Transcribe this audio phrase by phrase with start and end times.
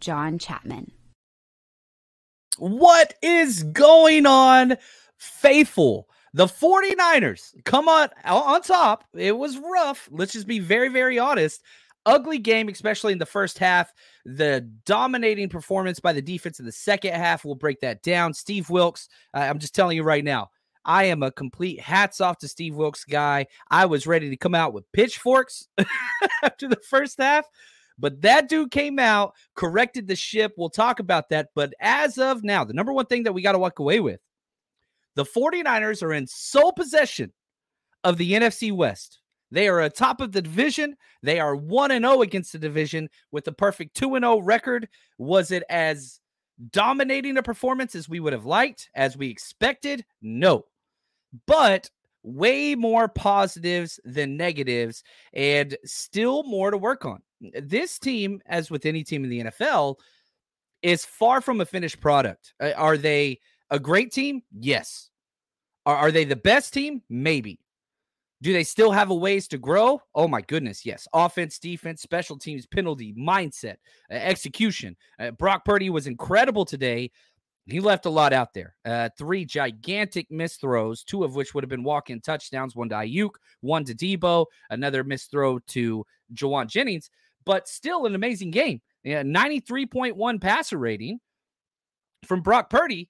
[0.00, 0.92] John Chapman.
[2.58, 4.76] What is going on,
[5.16, 6.08] faithful?
[6.34, 9.04] The 49ers come on on top.
[9.14, 10.08] It was rough.
[10.10, 11.62] Let's just be very, very honest.
[12.06, 13.92] Ugly game, especially in the first half.
[14.24, 17.44] The dominating performance by the defense in the second half.
[17.44, 18.34] We'll break that down.
[18.34, 20.50] Steve Wilks, uh, I'm just telling you right now,
[20.84, 23.46] I am a complete hats off to Steve Wilks guy.
[23.70, 25.68] I was ready to come out with pitchforks
[26.42, 27.46] after the first half.
[27.98, 30.52] But that dude came out, corrected the ship.
[30.56, 31.48] We'll talk about that.
[31.54, 34.20] But as of now, the number one thing that we got to walk away with
[35.16, 37.32] the 49ers are in sole possession
[38.04, 39.20] of the NFC West.
[39.50, 40.94] They are atop of the division.
[41.22, 44.88] They are 1 and 0 against the division with a perfect 2 and 0 record.
[45.16, 46.20] Was it as
[46.70, 50.04] dominating a performance as we would have liked, as we expected?
[50.22, 50.66] No.
[51.46, 51.90] But
[52.28, 55.02] way more positives than negatives
[55.32, 57.22] and still more to work on.
[57.40, 59.96] This team, as with any team in the NFL,
[60.82, 62.54] is far from a finished product.
[62.60, 63.40] Uh, are they
[63.70, 64.42] a great team?
[64.52, 65.10] Yes.
[65.86, 67.02] Are, are they the best team?
[67.08, 67.60] Maybe.
[68.40, 70.00] Do they still have a ways to grow?
[70.14, 71.08] Oh my goodness, yes.
[71.12, 73.76] Offense, defense, special teams, penalty, mindset,
[74.10, 74.96] uh, execution.
[75.18, 77.10] Uh, Brock Purdy was incredible today.
[77.68, 78.74] He left a lot out there.
[78.84, 82.74] Uh, three gigantic missed throws, two of which would have been walk-in touchdowns.
[82.74, 87.10] One to Aiyuk, one to Deebo, another missed throw to Jauan Jennings
[87.48, 88.78] but still an amazing game.
[89.04, 91.18] Yeah, 93.1 passer rating
[92.26, 93.08] from Brock Purdy.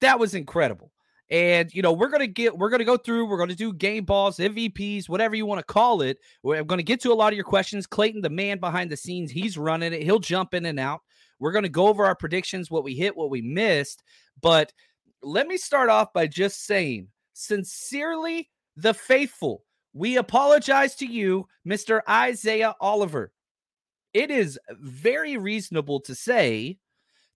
[0.00, 0.92] That was incredible.
[1.30, 4.38] And you know, we're gonna get we're gonna go through, we're gonna do game balls,
[4.38, 6.18] MVPs, whatever you want to call it.
[6.44, 7.88] We're gonna get to a lot of your questions.
[7.88, 11.00] Clayton, the man behind the scenes, he's running it, he'll jump in and out.
[11.38, 14.02] We're gonna go over our predictions, what we hit, what we missed.
[14.40, 14.72] But
[15.22, 22.00] let me start off by just saying, sincerely, the faithful, we apologize to you, Mr.
[22.08, 23.32] Isaiah Oliver
[24.16, 26.78] it is very reasonable to say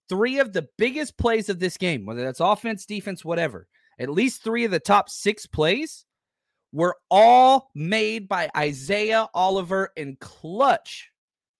[0.09, 3.67] three of the biggest plays of this game, whether that's offense, defense, whatever,
[3.99, 6.05] at least three of the top six plays
[6.73, 11.11] were all made by Isaiah Oliver in clutch,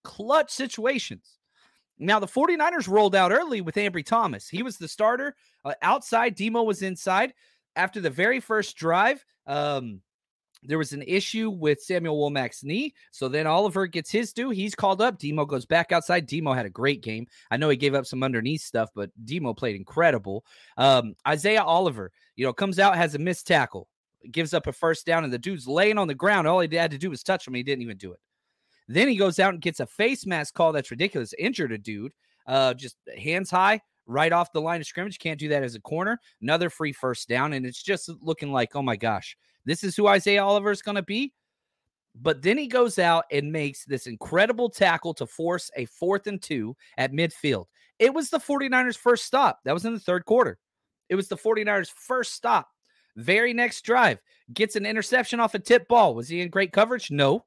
[0.03, 1.37] clutch situations.
[2.01, 4.49] Now, the 49ers rolled out early with Ambry Thomas.
[4.49, 6.33] He was the starter uh, outside.
[6.33, 7.33] Demo was inside.
[7.75, 10.01] After the very first drive, um,
[10.63, 12.95] there was an issue with Samuel Womack's knee.
[13.11, 14.49] So then Oliver gets his due.
[14.49, 15.19] He's called up.
[15.19, 16.25] Demo goes back outside.
[16.25, 17.27] Demo had a great game.
[17.51, 20.43] I know he gave up some underneath stuff, but Demo played incredible.
[20.77, 23.87] Um, Isaiah Oliver, you know, comes out, has a missed tackle,
[24.31, 26.47] gives up a first down, and the dude's laying on the ground.
[26.47, 27.53] All he had to do was touch him.
[27.53, 28.19] He didn't even do it.
[28.93, 31.33] Then he goes out and gets a face mask call that's ridiculous.
[31.39, 32.11] Injured a dude,
[32.45, 35.19] uh, just hands high, right off the line of scrimmage.
[35.19, 36.19] Can't do that as a corner.
[36.41, 37.53] Another free first down.
[37.53, 40.95] And it's just looking like, oh my gosh, this is who Isaiah Oliver is going
[40.95, 41.33] to be.
[42.13, 46.41] But then he goes out and makes this incredible tackle to force a fourth and
[46.41, 47.65] two at midfield.
[47.99, 49.59] It was the 49ers' first stop.
[49.63, 50.57] That was in the third quarter.
[51.07, 52.67] It was the 49ers' first stop.
[53.15, 54.19] Very next drive,
[54.53, 56.15] gets an interception off a tip ball.
[56.15, 57.11] Was he in great coverage?
[57.11, 57.45] No.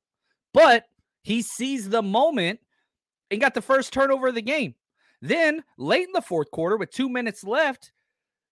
[0.55, 0.85] But
[1.25, 2.61] he sees the moment
[3.33, 4.77] and got the first turnover of the game.
[5.21, 7.91] Then, late in the fourth quarter, with two minutes left,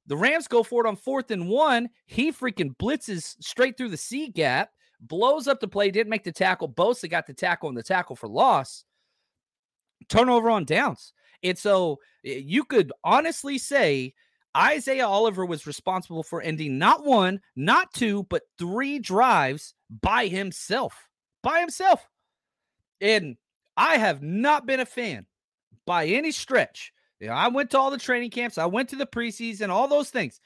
[0.07, 1.91] the Rams go for it on fourth and one.
[2.07, 4.71] He freaking blitzes straight through the C gap,
[5.01, 6.69] blows up the play, didn't make the tackle.
[6.69, 8.85] Bosa got the tackle and the tackle for loss.
[10.09, 11.13] turnover on downs.
[11.43, 14.15] And so you could honestly say
[14.57, 21.09] Isaiah Oliver was responsible for ending not one, not two, but three drives by himself.
[21.43, 22.09] By himself.
[23.03, 23.37] And
[23.77, 25.27] I have not been a fan
[25.85, 26.93] by any stretch.
[27.21, 29.89] You know, I went to all the training camps, I went to the preseason, all
[29.89, 30.41] those things.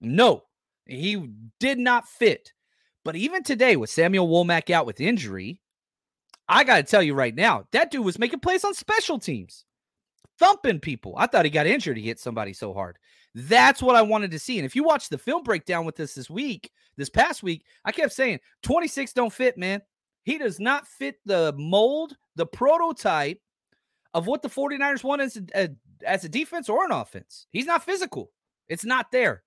[0.00, 0.44] No,
[0.86, 1.28] he
[1.60, 2.52] did not fit.
[3.04, 5.60] But even today, with Samuel Womack out with injury,
[6.48, 9.64] I got to tell you right now, that dude was making plays on special teams,
[10.38, 11.14] thumping people.
[11.16, 11.96] I thought he got injured.
[11.96, 12.96] He hit somebody so hard.
[13.34, 14.58] That's what I wanted to see.
[14.58, 17.92] And if you watch the film breakdown with us this week, this past week, I
[17.92, 19.82] kept saying 26 don't fit, man.
[20.22, 23.40] He does not fit the mold, the prototype
[24.14, 25.70] of what the 49ers want as a,
[26.04, 27.46] as a defense or an offense.
[27.50, 28.30] He's not physical.
[28.68, 29.42] It's not there.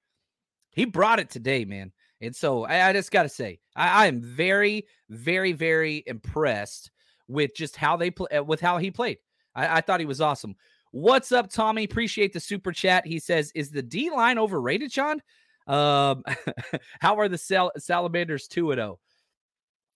[0.71, 1.91] He brought it today, man.
[2.21, 6.91] And so I, I just got to say, I, I, am very, very, very impressed
[7.27, 9.17] with just how they play, uh, with how he played.
[9.55, 10.55] I, I thought he was awesome.
[10.91, 11.83] What's up, Tommy?
[11.83, 13.07] Appreciate the super chat.
[13.07, 15.21] He says, "Is the D line overrated, Sean?
[15.67, 16.23] Um,
[16.99, 18.99] how are the Sal- Salamanders two and zero?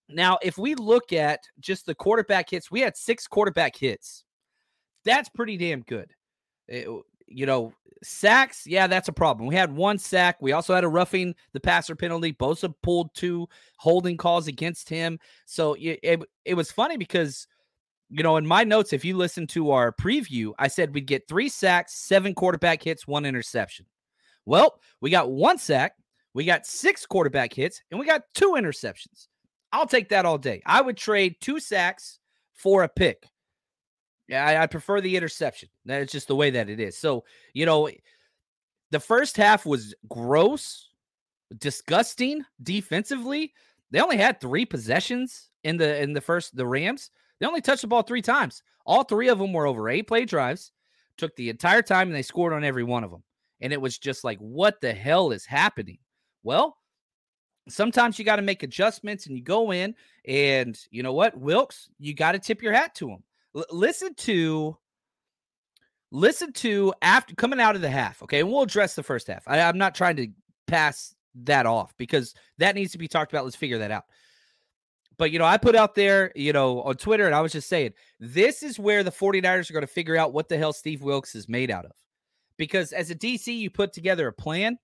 [0.09, 4.23] Now, if we look at just the quarterback hits, we had six quarterback hits.
[5.03, 6.11] That's pretty damn good.
[6.69, 7.73] Eh, it, you know,
[8.03, 9.47] sacks, yeah, that's a problem.
[9.47, 10.37] We had one sack.
[10.41, 12.33] We also had a roughing the passer penalty.
[12.33, 13.47] Bosa pulled two
[13.77, 15.19] holding calls against him.
[15.45, 17.47] So it, it, it was funny because,
[18.09, 21.27] you know, in my notes, if you listen to our preview, I said we'd get
[21.27, 23.87] three sacks, seven quarterback hits, one interception.
[24.45, 25.95] Well, we got one sack,
[26.35, 29.27] we got six quarterback hits, and we got two interceptions.
[29.75, 30.61] I'll take that all day.
[30.65, 32.19] I would trade two sacks
[32.53, 33.27] for a pick.
[34.29, 35.69] Yeah, I, I prefer the interception.
[35.85, 36.97] That's just the way that it is.
[36.97, 37.89] So, you know,
[38.91, 40.89] the first half was gross,
[41.57, 43.53] disgusting defensively.
[43.91, 47.11] They only had three possessions in the in the first the Rams.
[47.39, 48.63] They only touched the ball three times.
[48.85, 50.71] All three of them were over eight play drives.
[51.17, 53.23] Took the entire time and they scored on every one of them.
[53.59, 55.97] And it was just like, what the hell is happening?
[56.43, 56.77] Well,
[57.67, 59.95] sometimes you got to make adjustments and you go in
[60.27, 63.23] and you know what, Wilks, you got to tip your hat to him.
[63.55, 64.77] L- listen to
[66.11, 68.21] listen to after coming out of the half.
[68.23, 69.43] Okay, and we'll address the first half.
[69.47, 70.27] I, I'm not trying to
[70.67, 73.43] pass that off because that needs to be talked about.
[73.43, 74.05] Let's figure that out.
[75.17, 77.69] But, you know, I put out there, you know, on Twitter, and I was just
[77.69, 81.01] saying, this is where the 49ers are going to figure out what the hell Steve
[81.01, 81.91] Wilks is made out of.
[82.57, 84.77] Because as a DC, you put together a plan,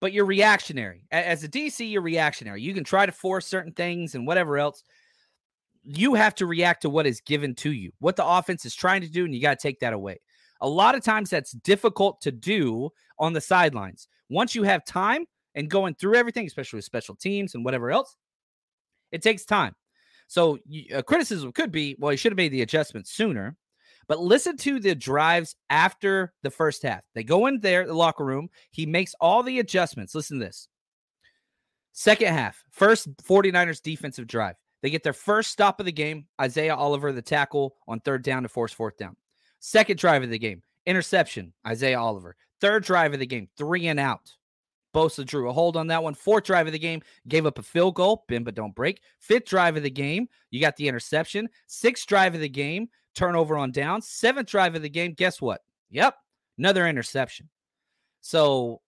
[0.00, 1.04] but you're reactionary.
[1.10, 2.62] As a DC, you're reactionary.
[2.62, 4.82] You can try to force certain things and whatever else
[5.82, 9.00] you have to react to what is given to you, what the offense is trying
[9.00, 10.20] to do, and you got to take that away.
[10.60, 14.08] A lot of times that's difficult to do on the sidelines.
[14.28, 15.24] Once you have time
[15.54, 18.16] and going through everything, especially with special teams and whatever else,
[19.12, 19.74] it takes time.
[20.26, 20.58] So
[20.92, 23.56] a criticism could be, well, he should have made the adjustment sooner.
[24.08, 27.02] But listen to the drives after the first half.
[27.14, 28.48] They go in there, the locker room.
[28.70, 30.14] He makes all the adjustments.
[30.14, 30.68] Listen to this.
[31.92, 34.54] Second half, first 49ers defensive drive.
[34.82, 36.26] They get their first stop of the game.
[36.40, 39.16] Isaiah Oliver, the tackle on third down to force fourth down.
[39.58, 41.52] Second drive of the game, interception.
[41.66, 42.36] Isaiah Oliver.
[42.60, 44.32] Third drive of the game, three and out.
[44.94, 46.14] Bosa drew a hold on that one.
[46.14, 48.24] Fourth drive of the game, gave up a field goal.
[48.28, 49.00] Bim, but don't break.
[49.18, 51.48] Fifth drive of the game, you got the interception.
[51.66, 54.00] Sixth drive of the game, turnover on down.
[54.02, 55.60] Seventh drive of the game, guess what?
[55.90, 56.14] Yep,
[56.56, 57.48] another interception.
[58.20, 58.80] So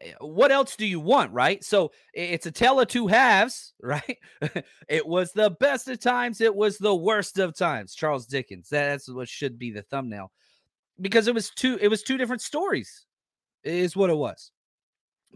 [0.00, 1.62] Eh, what else do you want, right?
[1.62, 4.18] So it's a tale of two halves, right?
[4.88, 7.94] it was the best of times, it was the worst of times.
[7.94, 8.68] Charles Dickens.
[8.68, 10.32] That's what should be the thumbnail.
[11.00, 13.06] Because it was two it was two different stories.
[13.64, 14.52] Is what it was.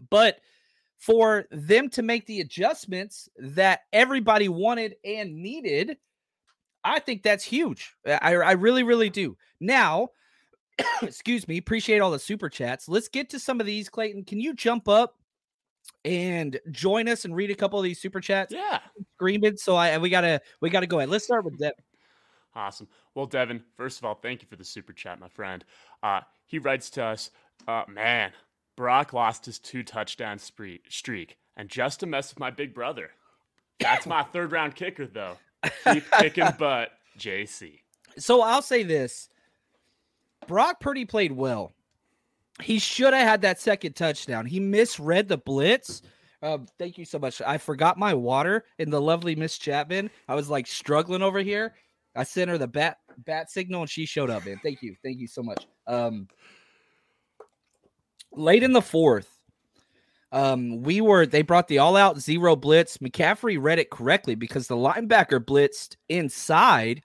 [0.09, 0.39] But
[0.97, 5.97] for them to make the adjustments that everybody wanted and needed,
[6.83, 7.93] I think that's huge.
[8.05, 9.37] I, I really, really do.
[9.59, 10.09] Now,
[11.01, 12.87] excuse me, appreciate all the super chats.
[12.87, 13.89] Let's get to some of these.
[13.89, 15.15] Clayton, can you jump up
[16.05, 18.53] and join us and read a couple of these super chats?
[18.53, 18.79] Yeah,
[19.15, 19.57] screaming.
[19.57, 21.09] So I we gotta we gotta go ahead.
[21.09, 21.73] Let's start with Devin.
[22.55, 22.87] Awesome.
[23.13, 25.63] Well, Devin, first of all, thank you for the super chat, my friend.
[26.01, 27.29] Uh, he writes to us,
[27.67, 28.31] uh, man,
[28.75, 33.11] Brock lost his two touchdown spree- streak, and just to mess with my big brother.
[33.79, 35.37] That's my third round kicker, though.
[35.83, 37.79] Keep kicking butt, JC.
[38.17, 39.29] So I'll say this
[40.47, 41.73] Brock Purdy played well.
[42.61, 44.45] He should have had that second touchdown.
[44.45, 46.01] He misread the blitz.
[46.41, 47.41] Um, thank you so much.
[47.41, 50.09] I forgot my water in the lovely Miss Chapman.
[50.27, 51.73] I was like struggling over here.
[52.15, 54.59] I sent her the bat bat signal and she showed up, man.
[54.63, 54.95] Thank you.
[55.03, 55.67] Thank you so much.
[55.87, 56.27] Um,
[58.31, 59.38] late in the fourth,
[60.31, 62.97] um, we were they brought the all out zero blitz.
[62.99, 67.01] McCaffrey read it correctly because the linebacker blitzed inside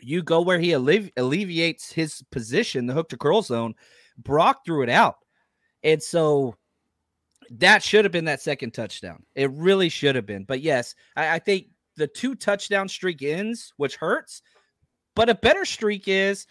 [0.00, 3.74] You go where he allevi- alleviates his position, the hook to curl zone.
[4.18, 5.16] Brock threw it out.
[5.82, 6.56] And so
[7.50, 9.24] that should have been that second touchdown.
[9.34, 10.44] It really should have been.
[10.44, 14.42] But yes, I, I think the two touchdown streak ends, which hurts.
[15.14, 16.46] But a better streak is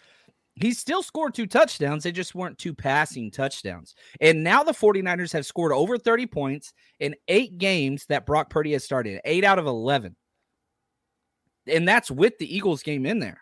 [0.56, 2.04] he still scored two touchdowns.
[2.04, 3.94] They just weren't two passing touchdowns.
[4.20, 8.72] And now the 49ers have scored over 30 points in eight games that Brock Purdy
[8.72, 10.14] has started, eight out of 11.
[11.66, 13.40] And that's with the Eagles game in there.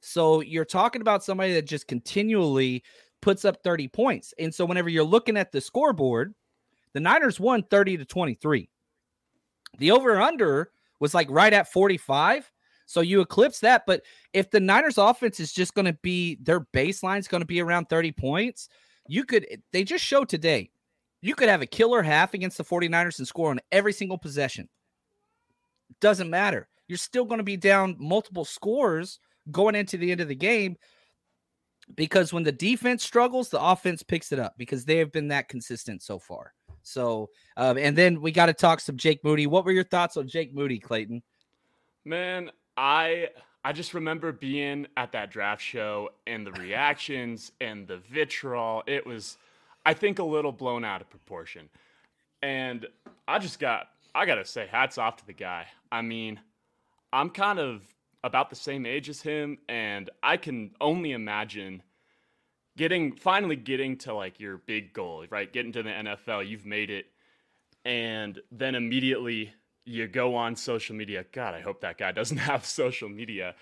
[0.00, 2.82] So you're talking about somebody that just continually
[3.20, 4.34] puts up 30 points.
[4.38, 6.34] And so whenever you're looking at the scoreboard,
[6.92, 8.68] the Niners won 30 to 23.
[9.78, 12.50] The over under was like right at 45.
[12.88, 13.84] So you eclipse that.
[13.86, 14.02] But
[14.32, 17.60] if the Niners offense is just going to be their baseline is going to be
[17.60, 18.70] around 30 points,
[19.06, 20.70] you could, they just showed today,
[21.20, 24.70] you could have a killer half against the 49ers and score on every single possession.
[26.00, 26.66] Doesn't matter.
[26.88, 30.78] You're still going to be down multiple scores going into the end of the game
[31.94, 35.50] because when the defense struggles, the offense picks it up because they have been that
[35.50, 36.54] consistent so far.
[36.80, 37.28] So,
[37.58, 39.46] um, and then we got to talk some Jake Moody.
[39.46, 41.22] What were your thoughts on Jake Moody, Clayton?
[42.06, 43.30] Man, I
[43.64, 48.84] I just remember being at that draft show and the reactions and the vitriol.
[48.86, 49.36] It was,
[49.84, 51.68] I think, a little blown out of proportion.
[52.40, 52.86] And
[53.26, 55.66] I just got, I gotta say, hats off to the guy.
[55.90, 56.38] I mean,
[57.12, 57.82] I'm kind of
[58.22, 61.82] about the same age as him, and I can only imagine
[62.76, 65.52] getting finally getting to like your big goal, right?
[65.52, 67.06] Getting to the NFL, you've made it,
[67.84, 69.52] and then immediately
[69.88, 71.24] you go on social media.
[71.32, 73.54] God, I hope that guy doesn't have social media,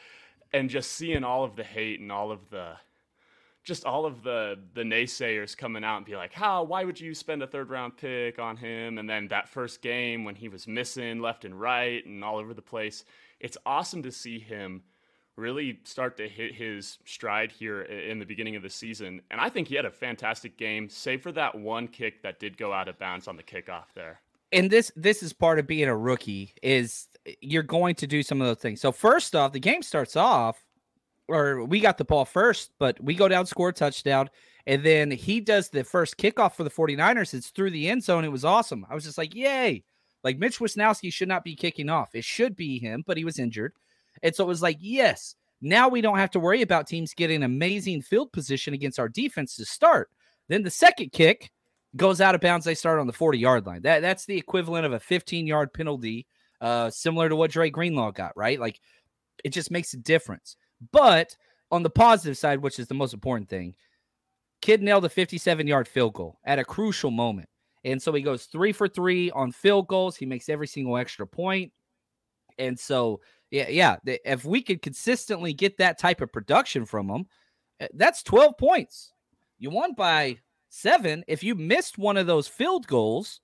[0.52, 2.74] and just seeing all of the hate and all of the
[3.64, 6.62] just all of the the naysayers coming out and be like, "How?
[6.62, 10.24] Why would you spend a third round pick on him?" And then that first game
[10.24, 13.04] when he was missing left and right and all over the place,
[13.40, 14.82] it's awesome to see him
[15.36, 19.20] really start to hit his stride here in the beginning of the season.
[19.30, 22.56] And I think he had a fantastic game, save for that one kick that did
[22.56, 24.20] go out of bounds on the kickoff there.
[24.52, 28.22] And this this is part of being a rookie is eh, you're going to do
[28.22, 28.80] some of those things.
[28.80, 30.62] So first off, the game starts off
[31.28, 34.30] or we got the ball first, but we go down, score a touchdown,
[34.66, 37.34] and then he does the first kickoff for the 49ers.
[37.34, 38.24] It's through the end zone.
[38.24, 38.86] It was awesome.
[38.88, 39.84] I was just like, yay.
[40.24, 42.14] Like Mitch Wishnowsky should not be kicking off.
[42.14, 43.72] It should be him, but he was injured.
[44.22, 47.42] And so it was like, yes, now we don't have to worry about teams getting
[47.42, 50.10] amazing field position against our defense to start.
[50.48, 51.50] Then the second kick
[51.96, 52.64] goes out of bounds.
[52.64, 53.82] They start on the 40 yard line.
[53.82, 56.26] That that's the equivalent of a 15 yard penalty,
[56.60, 58.60] uh, similar to what Dre Greenlaw got, right?
[58.60, 58.80] Like
[59.44, 60.56] it just makes a difference.
[60.92, 61.36] But
[61.70, 63.74] on the positive side, which is the most important thing,
[64.62, 67.48] kid nailed a 57 yard field goal at a crucial moment.
[67.84, 70.16] And so he goes three for three on field goals.
[70.16, 71.72] He makes every single extra point.
[72.58, 77.26] And so, yeah, yeah, if we could consistently get that type of production from him,
[77.80, 79.12] eh, that's 12 points.
[79.58, 80.38] You won by
[80.76, 81.24] seven.
[81.26, 83.40] If you missed one of those field goals,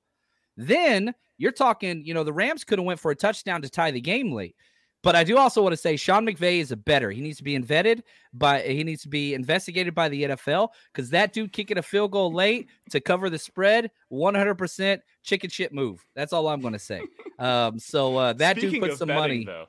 [0.57, 3.91] then you're talking, you know, the Rams could have went for a touchdown to tie
[3.91, 4.55] the game late.
[5.03, 7.11] But I do also want to say Sean McVay is a better.
[7.11, 11.11] He needs to be vetted, but he needs to be investigated by the NFL because
[11.11, 16.05] that dude kicking a field goal late to cover the spread, 100% chicken shit move.
[16.15, 17.03] That's all I'm going to say.
[17.39, 19.45] Um, so uh, that Speaking dude put some betting, money.
[19.45, 19.67] Though,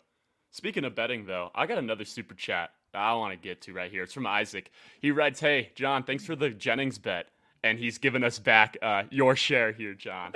[0.51, 3.89] Speaking of betting, though, I got another super chat I want to get to right
[3.89, 4.03] here.
[4.03, 4.69] It's from Isaac.
[5.01, 7.27] He writes, "Hey John, thanks for the Jennings bet."
[7.63, 10.33] And he's given us back uh, your share here, John.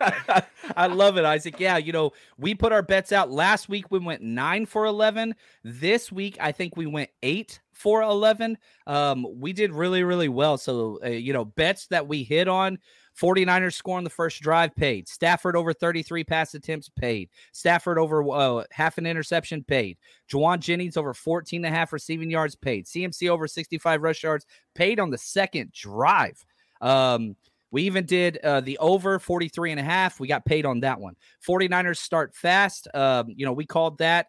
[0.76, 1.58] I love it, Isaac.
[1.58, 3.90] Yeah, you know, we put our bets out last week.
[3.90, 5.34] We went nine for 11.
[5.64, 8.58] This week, I think we went eight for 11.
[8.86, 10.58] Um, we did really, really well.
[10.58, 12.78] So, uh, you know, bets that we hit on
[13.18, 15.08] 49ers score on the first drive paid.
[15.08, 17.30] Stafford over 33 pass attempts paid.
[17.52, 19.96] Stafford over uh, half an interception paid.
[20.30, 22.84] Jauan Jennings over 14 and a half receiving yards paid.
[22.84, 26.44] CMC over 65 rush yards paid on the second drive.
[26.80, 27.36] Um,
[27.70, 30.20] we even did uh, the over 43 and a half.
[30.20, 31.14] We got paid on that one.
[31.46, 32.88] 49ers start fast.
[32.94, 34.28] Um, you know, we called that.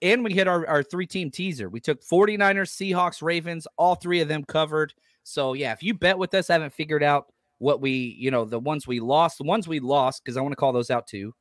[0.00, 1.68] And we hit our, our three team teaser.
[1.68, 4.92] We took 49ers, Seahawks, Ravens, all three of them covered.
[5.22, 7.26] So, yeah, if you bet with us, I haven't figured out
[7.58, 10.50] what we, you know, the ones we lost, the ones we lost, because I want
[10.50, 11.32] to call those out too.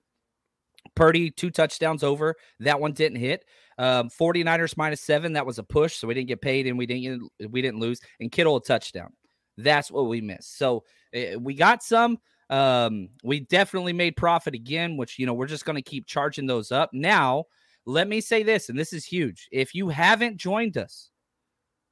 [0.96, 2.36] Purdy, two touchdowns over.
[2.60, 3.46] That one didn't hit.
[3.80, 5.34] Um, 49ers minus seven.
[5.34, 5.96] That was a push.
[5.96, 8.00] So we didn't get paid and we didn't we didn't lose.
[8.20, 9.12] And Kittle a touchdown.
[9.58, 10.58] That's what we missed.
[10.58, 10.84] So
[11.16, 12.18] uh, we got some.
[12.50, 16.48] Um, we definitely made profit again, which you know we're just going to keep charging
[16.48, 16.90] those up.
[16.94, 17.46] Now,
[17.86, 19.48] let me say this, and this is huge.
[19.52, 21.10] If you haven't joined us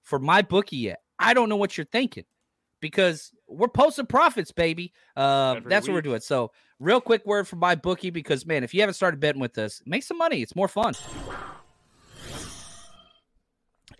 [0.04, 2.26] for MyBookie yet, I don't know what you're thinking
[2.82, 4.94] because we're posting profits, baby.
[5.16, 5.94] Uh, that's week.
[5.94, 6.22] what we're doing.
[6.22, 9.82] So, real quick word from MyBookie because man, if you haven't started betting with us,
[9.86, 10.42] make some money.
[10.42, 10.94] It's more fun.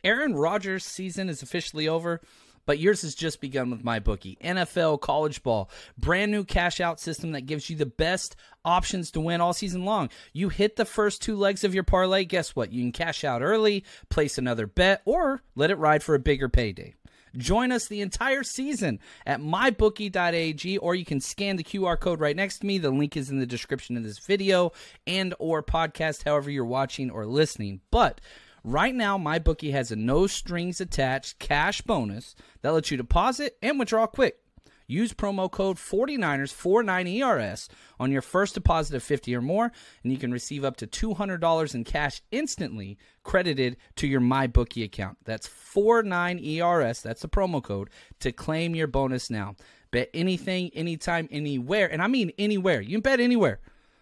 [0.04, 2.22] Aaron Rodgers' season is officially over,
[2.70, 4.38] but yours has just begun with MyBookie.
[4.42, 9.20] NFL, college ball, brand new cash out system that gives you the best options to
[9.20, 10.08] win all season long.
[10.34, 12.72] You hit the first two legs of your parlay, guess what?
[12.72, 16.48] You can cash out early, place another bet, or let it ride for a bigger
[16.48, 16.94] payday.
[17.36, 22.36] Join us the entire season at mybookie.ag or you can scan the QR code right
[22.36, 22.78] next to me.
[22.78, 24.74] The link is in the description of this video
[25.08, 27.82] and or podcast however you're watching or listening.
[27.90, 28.22] But
[28.70, 33.80] Right now, MyBookie has a no strings attached cash bonus that lets you deposit and
[33.80, 34.38] withdraw quick.
[34.86, 37.68] Use promo code 49ers49ERS
[38.00, 39.72] on your first deposit of 50 or more,
[40.04, 45.18] and you can receive up to $200 in cash instantly credited to your MyBookie account.
[45.26, 49.56] That's 49ERS, that's the promo code, to claim your bonus now.
[49.90, 52.82] Bet anything, anytime, anywhere, and I mean anywhere.
[52.82, 53.62] You can bet anywhere.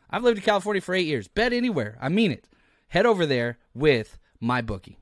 [0.09, 1.29] I've lived in California for eight years.
[1.29, 1.97] Bet anywhere.
[2.01, 2.49] I mean it.
[2.89, 4.97] Head over there with MyBookie.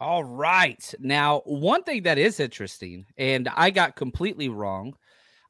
[0.00, 0.94] All right.
[1.00, 4.94] Now, one thing that is interesting, and I got completely wrong.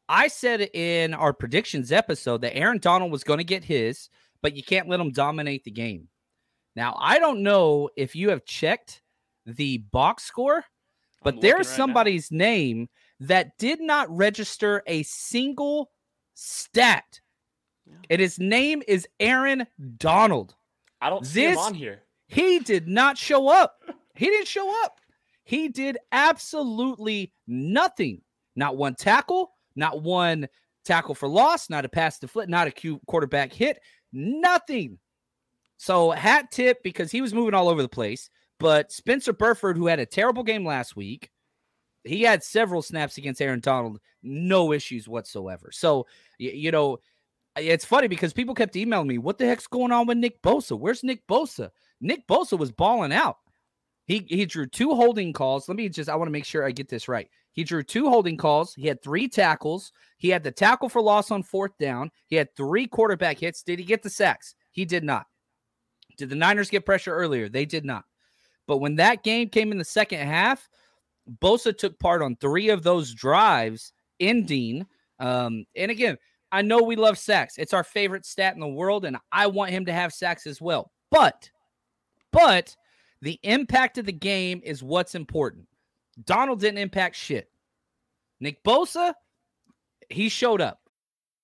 [0.08, 4.08] I said in our predictions episode that Aaron Donald was going to get his,
[4.40, 6.08] but you can't let him dominate the game.
[6.74, 9.02] Now, I don't know if you have checked
[9.44, 10.64] the box score,
[11.22, 12.44] but there's right somebody's now.
[12.44, 12.88] name
[13.20, 15.90] that did not register a single
[16.34, 17.20] stat.
[18.10, 19.66] And his name is Aaron
[19.96, 20.54] Donald.
[21.00, 22.02] I don't see this, him on here.
[22.26, 23.82] He did not show up.
[24.14, 25.00] He didn't show up.
[25.44, 28.20] He did absolutely nothing.
[28.56, 30.48] Not one tackle, not one
[30.84, 33.80] tackle for loss, not a pass to flip, not a Q quarterback hit,
[34.12, 34.98] nothing.
[35.76, 38.30] So hat tip because he was moving all over the place.
[38.58, 41.30] But Spencer Burford, who had a terrible game last week,
[42.04, 45.70] he had several snaps against Aaron Donald, no issues whatsoever.
[45.72, 46.06] So
[46.38, 46.98] you know,
[47.60, 50.78] it's funny because people kept emailing me, "What the heck's going on with Nick Bosa?
[50.78, 53.36] Where's Nick Bosa?" Nick Bosa was balling out.
[54.06, 55.68] He he drew two holding calls.
[55.68, 57.28] Let me just I want to make sure I get this right.
[57.52, 58.74] He drew two holding calls.
[58.74, 59.92] He had three tackles.
[60.16, 62.10] He had the tackle for loss on fourth down.
[62.26, 63.62] He had three quarterback hits.
[63.62, 64.54] Did he get the sacks?
[64.70, 65.26] He did not.
[66.16, 67.48] Did the Niners get pressure earlier?
[67.48, 68.04] They did not.
[68.66, 70.68] But when that game came in the second half,
[71.40, 74.86] Bosa took part on three of those drives, ending.
[75.18, 76.16] Um, and again,
[76.50, 77.58] I know we love sacks.
[77.58, 80.60] It's our favorite stat in the world, and I want him to have sacks as
[80.60, 80.90] well.
[81.10, 81.50] But,
[82.32, 82.74] but
[83.20, 85.66] the impact of the game is what's important.
[86.24, 87.50] Donald didn't impact shit.
[88.40, 89.14] Nick Bosa,
[90.08, 90.80] he showed up.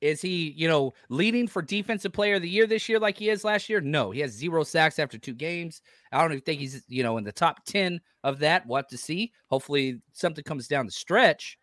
[0.00, 3.30] Is he, you know, leading for defensive player of the year this year like he
[3.30, 3.80] is last year?
[3.80, 5.82] No, he has zero sacks after two games.
[6.12, 8.66] I don't even think he's, you know, in the top 10 of that.
[8.66, 9.32] We'll to see.
[9.48, 11.58] Hopefully something comes down the stretch.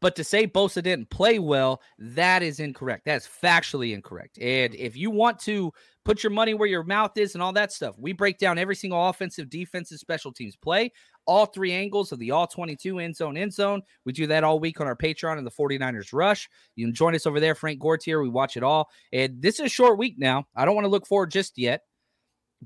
[0.00, 3.04] But to say Bosa didn't play well, that is incorrect.
[3.04, 4.38] That's factually incorrect.
[4.40, 5.72] And if you want to
[6.04, 8.76] put your money where your mouth is and all that stuff, we break down every
[8.76, 10.92] single offensive, defensive, special teams play
[11.26, 13.82] all three angles of the all 22 end zone, end zone.
[14.04, 16.48] We do that all week on our Patreon and the 49ers Rush.
[16.76, 18.22] You can join us over there, Frank Gortier.
[18.22, 18.88] We watch it all.
[19.12, 20.46] And this is a short week now.
[20.56, 21.82] I don't want to look forward just yet,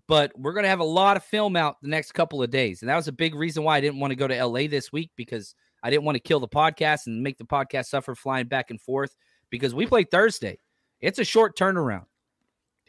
[0.09, 2.83] but we're going to have a lot of film out the next couple of days.
[2.83, 4.93] And that was a big reason why I didn't want to go to LA this
[4.93, 8.47] week because I didn't want to kill the podcast and make the podcast suffer flying
[8.47, 9.15] back and forth
[9.51, 10.59] because we play Thursday.
[11.01, 12.07] It's a short turnaround.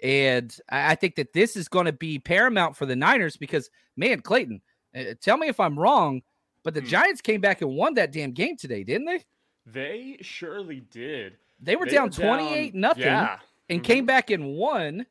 [0.02, 4.22] And I think that this is going to be paramount for the Niners because, man,
[4.22, 4.62] Clayton,
[4.96, 6.22] uh, tell me if I'm wrong,
[6.64, 6.88] but the hmm.
[6.88, 9.26] Giants came back and won that damn game today, didn't they?
[9.66, 11.38] They surely did.
[11.60, 13.40] They were they down 28 nothing yeah.
[13.70, 13.86] and mm-hmm.
[13.86, 15.06] came back and won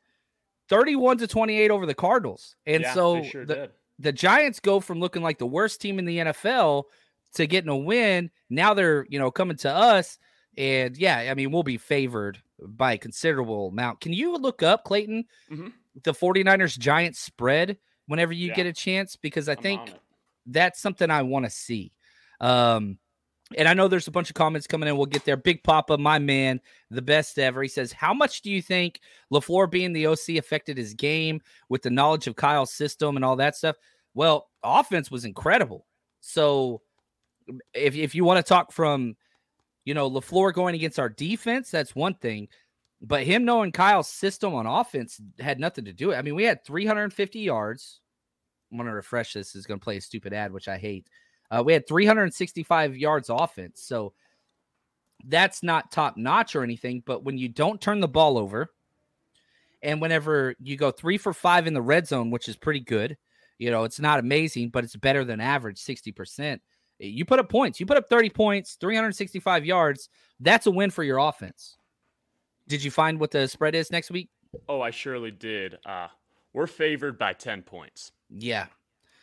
[0.68, 2.56] 31 to 28 over the Cardinals.
[2.66, 6.04] And yeah, so sure the, the Giants go from looking like the worst team in
[6.04, 6.84] the NFL
[7.34, 8.30] to getting a win.
[8.50, 10.18] Now they're, you know, coming to us.
[10.56, 14.00] And yeah, I mean, we'll be favored by a considerable amount.
[14.00, 15.68] Can you look up, Clayton, mm-hmm.
[16.04, 18.54] the 49ers Giants spread whenever you Yeah.
[18.54, 19.92] get a chance because I I'm think
[20.46, 21.92] that's something I want to see.
[22.40, 22.98] Um,
[23.56, 24.96] and I know there's a bunch of comments coming in.
[24.96, 25.36] We'll get there.
[25.36, 27.62] Big Papa, my man, the best ever.
[27.62, 29.00] He says, How much do you think
[29.32, 33.36] LaFleur being the OC affected his game with the knowledge of Kyle's system and all
[33.36, 33.76] that stuff?
[34.14, 35.86] Well, offense was incredible.
[36.20, 36.80] So
[37.74, 39.16] if, if you want to talk from,
[39.84, 42.48] you know, LaFleur going against our defense, that's one thing.
[43.00, 46.16] But him knowing Kyle's system on offense had nothing to do it.
[46.16, 48.00] I mean, we had 350 yards.
[48.70, 49.54] I'm going to refresh this.
[49.54, 51.08] Is going to play a stupid ad, which I hate.
[51.50, 53.82] Uh, we had 365 yards offense.
[53.82, 54.14] So
[55.26, 57.02] that's not top notch or anything.
[57.04, 58.70] But when you don't turn the ball over,
[59.82, 63.16] and whenever you go three for five in the red zone, which is pretty good,
[63.58, 66.58] you know, it's not amazing, but it's better than average 60%.
[66.98, 70.08] You put up points, you put up 30 points, 365 yards.
[70.40, 71.76] That's a win for your offense.
[72.68, 74.28] Did you find what the spread is next week?
[74.68, 75.76] Oh, I surely did.
[75.84, 76.08] Uh,
[76.52, 78.12] we're favored by 10 points.
[78.30, 78.66] Yeah.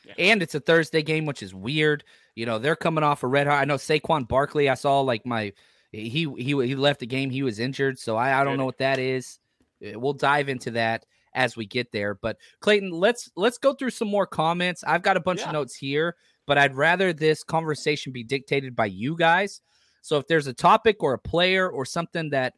[0.06, 0.14] Yeah.
[0.18, 2.04] And it's a Thursday game, which is weird.
[2.36, 3.62] You know, they're coming off a red hot.
[3.62, 5.54] I know Saquon Barkley, I saw like my
[5.92, 8.00] he he he left the game, he was injured.
[8.00, 9.40] So I, I don't know what that is.
[9.86, 12.16] Uh, We'll dive into that as we get there.
[12.16, 14.84] But Clayton, let's let's go through some more comments.
[14.88, 15.48] I've got a bunch Yeah.
[15.48, 16.16] of notes here,
[16.48, 19.62] but I'd rather this conversation be dictated by you guys.
[20.02, 22.54] So if there's a topic or a player or something that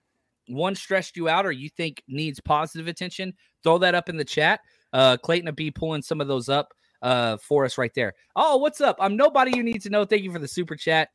[0.47, 4.25] one stressed you out or you think needs positive attention, throw that up in the
[4.25, 4.59] chat.
[4.91, 8.13] Uh, Clayton will be pulling some of those up uh, for us right there.
[8.35, 8.97] Oh, what's up?
[8.99, 10.05] I'm nobody you need to know.
[10.05, 11.09] Thank you for the super chat.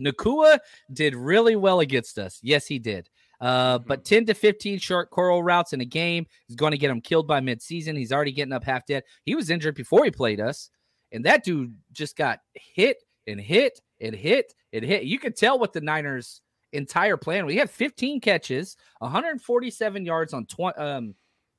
[0.00, 0.58] Nacua
[0.92, 2.40] did really well against us.
[2.42, 3.08] Yes, he did.
[3.40, 6.90] Uh, but 10 to 15 short curl routes in a game is going to get
[6.90, 7.96] him killed by midseason.
[7.96, 9.04] He's already getting up half dead.
[9.24, 10.70] He was injured before he played us,
[11.12, 15.04] and that dude just got hit and hit and hit and hit.
[15.04, 16.40] You could tell what the Niners'
[16.74, 17.46] entire plan.
[17.46, 21.14] We had 15 catches, 147 yards on 20, um,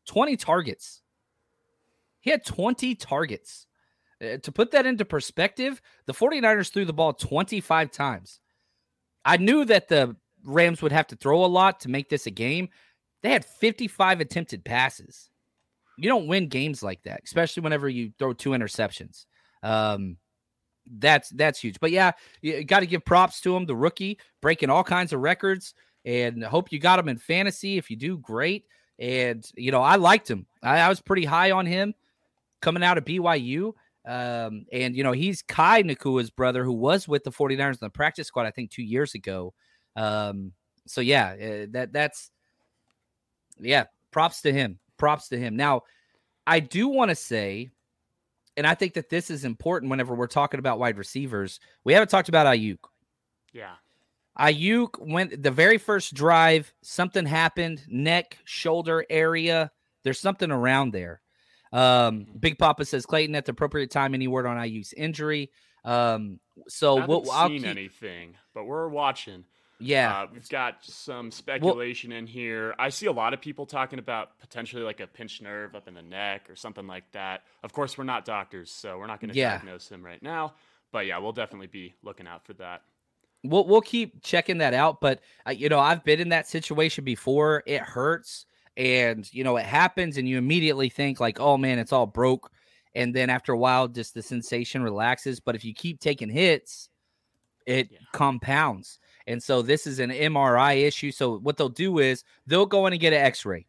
[0.08, 1.02] 20 targets.
[2.22, 3.68] He had 20 targets.
[4.22, 8.40] Uh, to put that into perspective, the 49ers threw the ball 25 times.
[9.24, 12.32] I knew that the Rams would have to throw a lot to make this a
[12.32, 12.70] game.
[13.24, 15.30] They had 55 attempted passes.
[15.98, 19.26] You don't win games like that, especially whenever you throw two interceptions.
[19.64, 20.18] Um,
[21.00, 21.80] that's that's huge.
[21.80, 25.22] But yeah, you got to give props to him, the rookie, breaking all kinds of
[25.22, 25.74] records.
[26.06, 27.78] And hope you got him in fantasy.
[27.78, 28.66] If you do, great.
[29.00, 30.46] And you know, I liked him.
[30.62, 31.94] I, I was pretty high on him
[32.62, 33.74] coming out of BYU.
[34.08, 37.90] Um, and you know, he's Kai Nacua's brother who was with the 49ers in the
[37.90, 39.54] practice squad, I think, two years ago.
[39.96, 40.54] Um,
[40.86, 42.30] so yeah, uh, that that's
[43.60, 44.80] yeah, props to him.
[44.98, 45.56] Props to him.
[45.56, 45.82] Now,
[46.46, 47.70] I do want to say,
[48.58, 51.60] and I think that this is important whenever we're talking about wide receivers.
[51.84, 52.80] We haven't talked about Aiyuk.
[53.54, 53.76] Yeah.
[54.40, 59.72] Aiyuk went the very first drive, something happened, neck, shoulder area.
[60.04, 61.22] There's something around there.
[61.72, 64.14] Um, Big Papa says Clayton at the appropriate time.
[64.14, 65.52] Any word on Aiyuk's injury?
[65.84, 69.46] Um, so I we'll, haven't I'll seen keep, anything, but we're watching.
[69.80, 72.76] Yeah, Uh, we've got some speculation in here.
[72.80, 75.94] I see a lot of people talking about potentially like a pinched nerve up in
[75.94, 77.44] the neck or something like that.
[77.64, 79.58] Of course, we're not doctors, so we're not going to Yeah.
[79.58, 80.56] diagnose him right now.
[80.92, 82.84] But yeah, we'll definitely be looking out for that.
[83.44, 85.02] we'll we'll keep checking that out.
[85.02, 87.64] But uh, you know, I've been in that situation before.
[87.66, 88.46] It hurts,
[88.78, 92.52] and you know, it happens, and you immediately think like, "Oh man, it's all broke,"
[92.96, 95.40] and then after a while, just the sensation relaxes.
[95.40, 96.90] But if you keep taking hits,
[97.66, 98.00] it Yeah.
[98.14, 99.00] compounds.
[99.28, 101.12] And so this is an MRI issue.
[101.12, 103.66] So what they'll do is they'll go in and get an X-ray.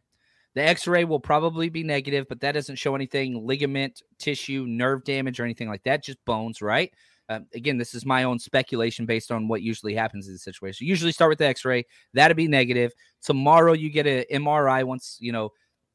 [0.53, 5.39] The X-ray will probably be negative, but that doesn't show anything ligament, tissue, nerve damage,
[5.39, 6.03] or anything like that.
[6.03, 6.91] Just bones, right?
[7.29, 10.87] Um, again, this is my own speculation based on what usually happens in the situation.
[10.87, 11.85] Usually start with the X-ray.
[12.13, 12.93] That'll be negative.
[13.21, 15.51] Tomorrow you get an MRI once you know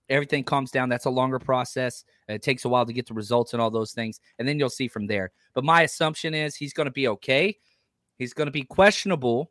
[0.09, 0.89] everything calms down.
[0.89, 2.05] That's a longer process.
[2.29, 4.71] It takes a while to get the results and all those things, and then you'll
[4.71, 5.33] see from there.
[5.55, 7.57] But my assumption is he's going to be okay.
[8.19, 9.51] He's going to be questionable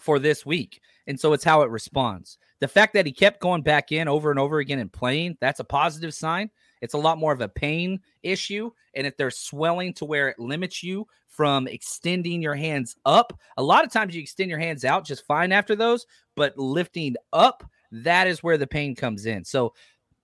[0.00, 0.80] for this week.
[1.06, 2.38] And so it's how it responds.
[2.60, 5.60] The fact that he kept going back in over and over again and playing, that's
[5.60, 6.50] a positive sign.
[6.80, 8.70] It's a lot more of a pain issue.
[8.94, 13.62] And if there's swelling to where it limits you from extending your hands up, a
[13.62, 17.64] lot of times you extend your hands out just fine after those, but lifting up,
[17.92, 19.44] that is where the pain comes in.
[19.44, 19.74] So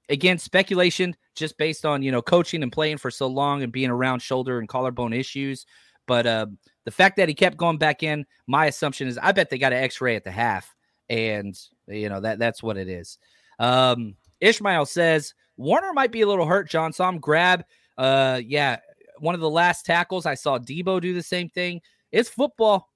[0.08, 3.90] again, speculation just based on, you know, coaching and playing for so long and being
[3.90, 5.66] around shoulder and collarbone issues.
[6.06, 6.46] But uh,
[6.84, 9.72] the fact that he kept going back in, my assumption is I bet they got
[9.72, 10.74] an X-ray at the half,
[11.08, 13.18] and you know that that's what it is.
[13.58, 16.68] Um, Ishmael says Warner might be a little hurt.
[16.68, 17.64] John saw him grab.
[17.96, 18.78] Uh, yeah,
[19.18, 21.80] one of the last tackles I saw Deebo do the same thing.
[22.10, 22.90] It's football.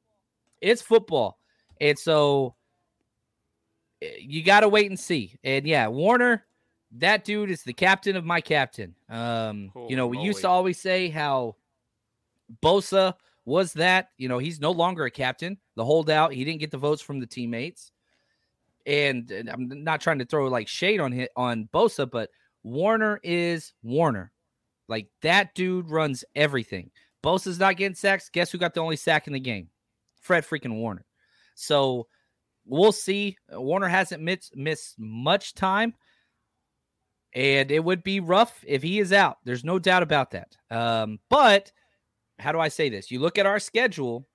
[0.60, 1.38] It's football,
[1.80, 2.54] and so
[4.02, 5.38] eh, you got to wait and see.
[5.44, 6.44] And yeah, Warner,
[6.92, 8.94] that dude is the captain of my captain.
[9.08, 11.56] Um, Holy you know, we used to always say how
[12.62, 13.14] Bosa
[13.46, 14.10] was that.
[14.18, 15.56] You know, he's no longer a captain.
[15.76, 17.90] The holdout, he didn't get the votes from the teammates.
[18.84, 22.28] And, and I'm not trying to throw like shade on hit on Bosa, but
[22.62, 24.32] Warner is Warner.
[24.88, 26.90] Like that dude runs everything.
[27.24, 28.28] Bosa's not getting sacks.
[28.28, 29.70] Guess who got the only sack in the game?
[30.20, 31.04] Fred freaking Warner.
[31.54, 32.06] So
[32.64, 33.36] we'll see.
[33.50, 35.94] Warner hasn't missed, missed much time,
[37.32, 39.38] and it would be rough if he is out.
[39.44, 40.56] There's no doubt about that.
[40.70, 41.72] Um, but
[42.38, 43.10] how do I say this?
[43.10, 44.26] You look at our schedule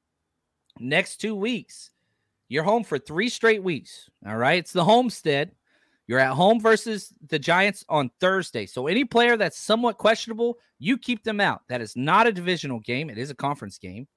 [0.79, 1.91] next two weeks,
[2.49, 4.09] you're home for three straight weeks.
[4.27, 4.59] All right.
[4.59, 5.51] It's the homestead.
[6.07, 8.65] You're at home versus the Giants on Thursday.
[8.65, 11.61] So any player that's somewhat questionable, you keep them out.
[11.69, 14.07] That is not a divisional game, it is a conference game.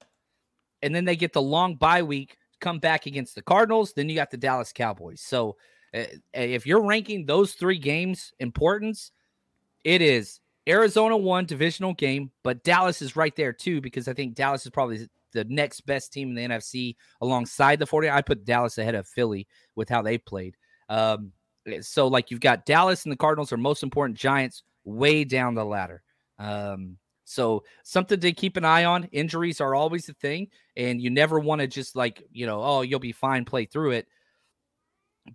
[0.81, 3.93] And then they get the long bye week, come back against the Cardinals.
[3.93, 5.21] Then you got the Dallas Cowboys.
[5.21, 5.55] So
[5.95, 9.11] uh, if you're ranking those three games importance,
[9.85, 14.35] it is Arizona won divisional game, but Dallas is right there too because I think
[14.35, 18.09] Dallas is probably the next best team in the NFC alongside the 40.
[18.09, 20.55] I put Dallas ahead of Philly with how they played.
[20.89, 21.31] Um,
[21.81, 25.65] so like you've got Dallas and the Cardinals are most important Giants way down the
[25.65, 26.01] ladder.
[26.39, 29.05] Um, so something to keep an eye on.
[29.05, 30.47] Injuries are always a thing,
[30.77, 33.91] and you never want to just like you know, oh, you'll be fine, play through
[33.91, 34.07] it.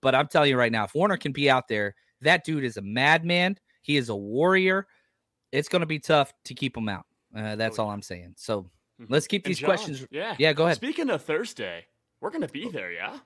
[0.01, 2.77] But I'm telling you right now, if Warner can be out there, that dude is
[2.77, 3.59] a madman.
[3.83, 4.87] He is a warrior.
[5.52, 7.06] It's going to be tough to keep them out.
[7.34, 7.94] Uh, that's Oh, all yeah.
[7.94, 8.34] I'm saying.
[8.36, 9.06] So Mhm.
[9.08, 10.06] let's keep And these John, questions.
[10.10, 10.34] Yeah.
[10.38, 10.76] Yeah, go ahead.
[10.76, 11.86] Speaking of Thursday,
[12.20, 13.18] we're gonna be there, yeah?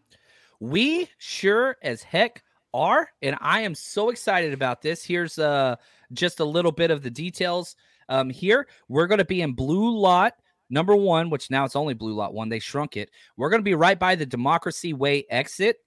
[0.61, 5.05] We sure as heck are, and I am so excited about this.
[5.05, 5.77] Here's uh
[6.13, 7.77] just a little bit of the details.
[8.09, 10.35] Um, here we're going to be in Blue Lot
[10.71, 12.49] number one, which now it's only Blue Lot one.
[12.51, 13.11] They shrunk it.
[13.37, 15.79] We're going to be right by the Democracy Way exit.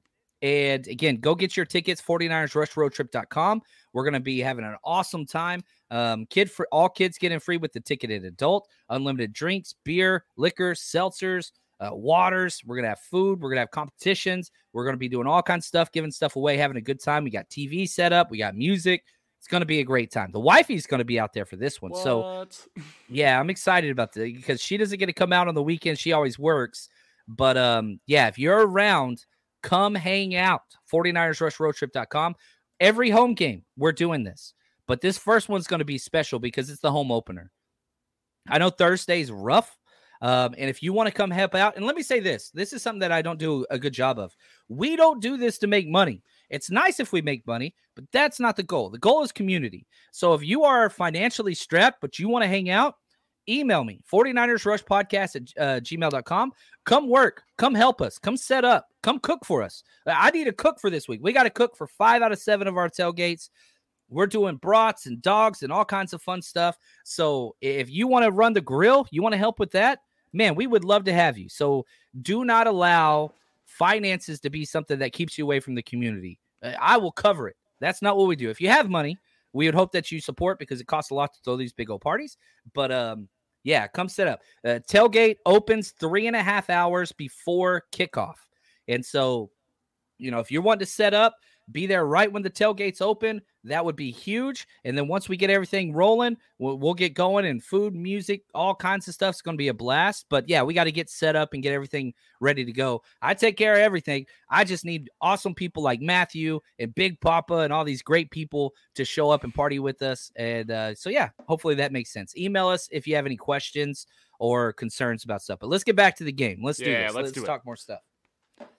[0.41, 3.61] And again, go get your tickets, 49ersrushroadtrip.com.
[3.93, 5.63] We're going to be having an awesome time.
[5.89, 10.73] Um, kid for all kids getting free with the ticketed adult, unlimited drinks, beer, liquor,
[10.73, 12.61] seltzers, uh, waters.
[12.65, 13.41] We're gonna have food.
[13.41, 14.51] We're gonna have competitions.
[14.73, 17.23] We're gonna be doing all kinds of stuff, giving stuff away, having a good time.
[17.23, 18.31] We got TV set up.
[18.31, 19.03] We got music.
[19.39, 20.31] It's gonna be a great time.
[20.31, 21.93] The wifey's gonna be out there for this one.
[21.93, 22.47] So
[23.09, 25.99] yeah, I'm excited about that because she doesn't get to come out on the weekend.
[25.99, 26.89] She always works.
[27.27, 29.25] But um, yeah, if you're around,
[29.67, 30.61] come hang out.
[30.91, 32.35] 49ersrushroadtrip.com.
[32.79, 34.53] Every home game, we're doing this.
[34.87, 37.51] But this first one's going to be special because it's the home opener.
[38.47, 39.77] I know Thursday's rough.
[40.21, 42.73] Um, and if you want to come help out, and let me say this this
[42.73, 44.33] is something that I don't do a good job of.
[44.69, 46.23] We don't do this to make money.
[46.49, 48.89] It's nice if we make money, but that's not the goal.
[48.89, 49.85] The goal is community.
[50.13, 52.95] So if you are financially strapped, but you want to hang out,
[53.49, 56.51] email me 49ers rush podcast at uh, gmail.com
[56.85, 59.83] come work come help us come set up come cook for us.
[60.05, 61.21] I need a cook for this week.
[61.23, 63.49] We got to cook for five out of seven of our tailgates.
[64.09, 66.77] We're doing brats and dogs and all kinds of fun stuff.
[67.05, 69.99] So if you want to run the grill you want to help with that
[70.33, 71.47] man we would love to have you.
[71.47, 71.85] So
[72.21, 73.31] do not allow
[73.63, 76.37] finances to be something that keeps you away from the community.
[76.61, 77.55] Uh, i will cover it.
[77.79, 78.49] That's not what we do.
[78.49, 79.17] If you have money
[79.53, 81.89] we would hope that you support because it costs a lot to throw these big
[81.89, 82.37] old parties.
[82.73, 83.29] But um
[83.63, 84.41] yeah, come set up.
[84.65, 88.35] Uh, tailgate opens three and a half hours before kickoff.
[88.87, 89.51] And so,
[90.17, 91.35] you know, if you want to set up,
[91.71, 93.41] be there right when the tailgates open.
[93.67, 94.67] That would be huge.
[94.83, 98.75] And then once we get everything rolling, we'll, we'll get going and food, music, all
[98.75, 99.35] kinds of stuff.
[99.35, 100.25] It's going to be a blast.
[100.29, 103.01] But yeah, we got to get set up and get everything ready to go.
[103.21, 104.25] I take care of everything.
[104.49, 108.73] I just need awesome people like Matthew and Big Papa and all these great people
[108.95, 110.31] to show up and party with us.
[110.35, 112.35] And uh, so, yeah, hopefully that makes sense.
[112.37, 114.07] Email us if you have any questions
[114.39, 115.59] or concerns about stuff.
[115.59, 116.59] But let's get back to the game.
[116.63, 117.15] Let's do Yeah, this.
[117.15, 117.47] let's Let's, do it.
[117.47, 118.01] talk more stuff.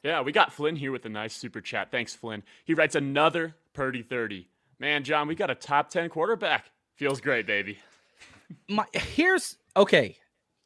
[0.02, 1.90] Yeah, we got Flynn here with a nice super chat.
[1.90, 2.42] Thanks, Flynn.
[2.64, 4.48] He writes another Purdy 30.
[4.80, 6.70] Man, John, we got a top 10 quarterback.
[6.96, 7.78] Feels great, baby.
[8.68, 10.16] my here's okay.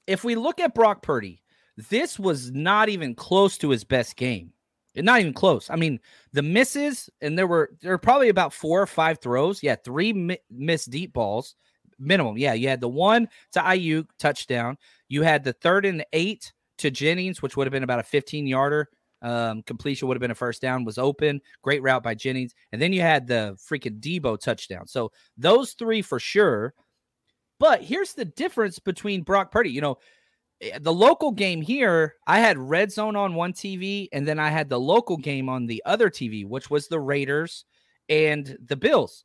[0.07, 1.43] If we look at Brock Purdy,
[1.77, 4.53] this was not even close to his best game.
[4.95, 5.71] Not even close.
[5.71, 6.01] I mean,
[6.33, 9.63] the misses, and there were there were probably about four or five throws.
[9.63, 11.55] Yeah, three mi- missed deep balls
[11.99, 12.37] minimum.
[12.37, 14.77] Yeah, you had the one to Aiyuk touchdown.
[15.09, 18.47] You had the third and eight to Jennings, which would have been about a 15
[18.47, 18.89] yarder.
[19.23, 21.41] Um, completion would have been a first down, was open.
[21.63, 22.55] Great route by Jennings.
[22.73, 24.87] And then you had the freaking Deebo touchdown.
[24.87, 26.75] So those three for sure.
[27.59, 29.71] But here's the difference between Brock Purdy.
[29.71, 29.99] You know,
[30.61, 34.51] eh, the local game here, I had red zone on one TV, and then I
[34.51, 37.65] had the local game on the other TV, which was the Raiders
[38.09, 39.25] and the Bills.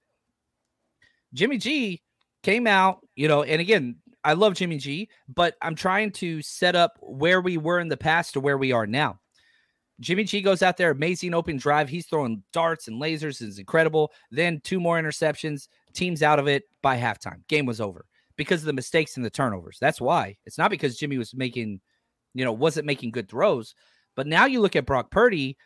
[1.34, 2.04] Jimmy G
[2.44, 6.76] came out, you know, and again, I love Jimmy G, but I'm trying to set
[6.76, 9.20] up where we were in the past to where we are now.
[10.00, 11.90] Jimmy G goes out there, amazing open drive.
[11.90, 14.12] He's throwing darts and lasers, is incredible.
[14.30, 17.48] Then two more interceptions, teams out of it by halftime.
[17.48, 18.06] Game was over
[18.36, 19.78] because of the mistakes and the turnovers.
[19.82, 20.38] That's why.
[20.46, 21.82] It's not because Jimmy was making,
[22.36, 23.74] you know, wasn't making good throws.
[24.16, 25.58] But now you look at Brock Purdy,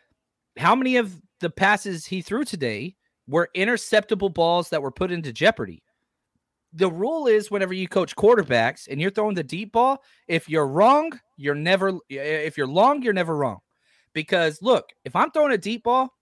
[0.56, 5.32] how many of the passes he threw today were interceptable balls that were put into
[5.32, 5.82] jeopardy?
[6.72, 10.66] The rule is whenever you coach quarterbacks and you're throwing the deep ball, if you're
[10.66, 13.60] wrong, you're never if you're long, you're never wrong.
[14.14, 16.12] Because look, if I'm throwing a deep ball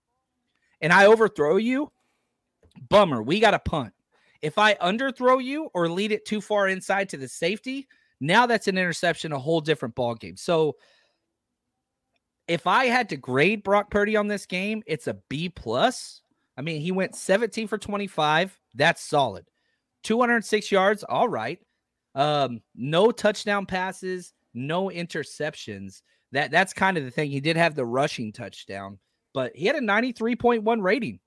[0.79, 1.91] and I overthrow you,
[2.89, 3.93] bummer, we got to punt.
[4.41, 7.87] If I underthrow you or lead it too far inside to the safety,
[8.19, 10.37] now that's an interception, a whole different ball game.
[10.37, 10.77] So
[12.47, 16.21] if I had to grade Brock Purdy on this game, it's a B plus.
[16.57, 18.59] I mean, he went 17 for 25.
[18.75, 19.45] That's solid.
[20.03, 21.59] 206 yards, all right.
[22.15, 26.01] Um, no touchdown passes, no interceptions.
[26.31, 27.29] That that's kind of the thing.
[27.29, 28.99] He did have the rushing touchdown,
[29.33, 31.19] but he had a 93.1 rating.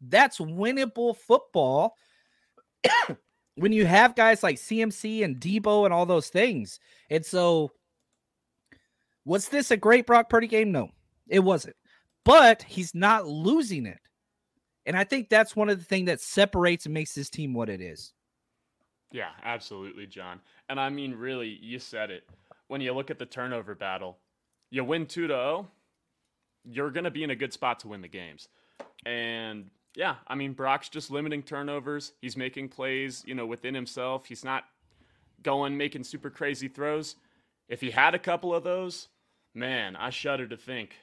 [0.00, 1.94] That's winnable football
[3.56, 6.80] when you have guys like CMC and Deebo and all those things.
[7.10, 7.72] And so,
[9.24, 10.72] was this a great Brock Purdy game?
[10.72, 10.90] No,
[11.28, 11.76] it wasn't.
[12.24, 14.00] But he's not losing it.
[14.86, 17.68] And I think that's one of the things that separates and makes this team what
[17.68, 18.12] it is.
[19.12, 20.40] Yeah, absolutely, John.
[20.68, 22.24] And I mean, really, you said it.
[22.68, 24.18] When you look at the turnover battle,
[24.70, 25.68] you win 2 to 0,
[26.64, 28.48] you're going to be in a good spot to win the games.
[29.04, 32.12] And yeah, I mean, Brock's just limiting turnovers.
[32.20, 34.26] He's making plays, you know, within himself.
[34.26, 34.64] He's not
[35.42, 37.16] going making super crazy throws.
[37.68, 39.08] If he had a couple of those,
[39.54, 40.96] man, I shudder to think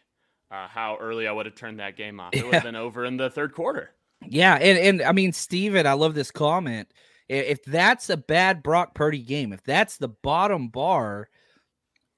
[0.52, 2.34] uh, how early I would have turned that game off.
[2.34, 3.92] It would have been over in the third quarter.
[4.28, 6.92] Yeah, and and I mean, Steven, I love this comment.
[7.28, 11.30] If that's a bad Brock Purdy game, if that's the bottom bar,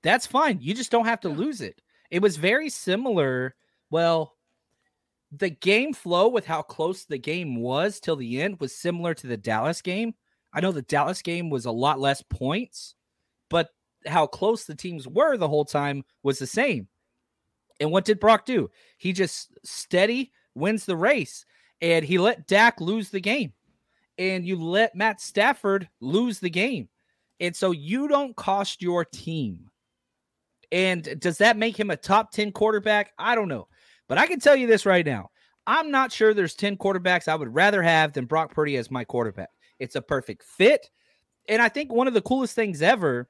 [0.03, 0.59] that's fine.
[0.61, 1.81] You just don't have to lose it.
[2.11, 3.55] It was very similar.
[3.89, 4.35] Well,
[5.31, 9.27] the game flow with how close the game was till the end was similar to
[9.27, 10.13] the Dallas game.
[10.53, 12.93] I know the Dallas game was a lot less points,
[13.49, 13.69] but
[14.05, 16.87] how close the teams were the whole time was the same.
[17.79, 18.69] And what did Brock do?
[18.97, 21.45] He just steady wins the race
[21.81, 23.53] and he let Dak lose the game.
[24.19, 26.89] And you let Matt Stafford lose the game.
[27.39, 29.71] And so you don't cost your team.
[30.73, 33.13] And does that make him a top 10 quarterback?
[33.19, 33.67] I don't know.
[34.09, 35.29] But I can tell you this right now.
[35.67, 39.05] I'm not sure there's 10 quarterbacks I would rather have than Brock Purdy as my
[39.05, 39.49] quarterback.
[39.79, 40.89] It's a perfect fit.
[41.47, 43.29] And I think one of the coolest things ever,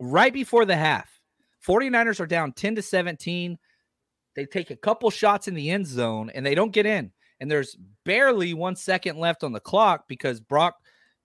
[0.00, 1.20] right before the half,
[1.64, 3.56] 49ers are down 10 to 17.
[4.34, 7.12] They take a couple shots in the end zone and they don't get in.
[7.38, 10.74] And there's barely one second left on the clock because Brock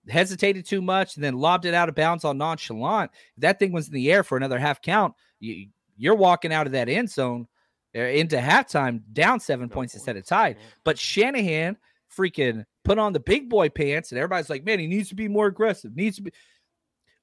[0.08, 3.10] hesitated too much and then lobbed it out of bounds on nonchalant.
[3.36, 6.66] If that thing was in the air for another half count, you, you're walking out
[6.66, 7.46] of that end zone
[7.94, 10.56] uh, into halftime down seven no points, points instead of tied.
[10.84, 11.76] But Shanahan
[12.16, 15.28] freaking put on the big boy pants, and everybody's like, man, he needs to be
[15.28, 15.94] more aggressive.
[15.96, 16.32] Needs to be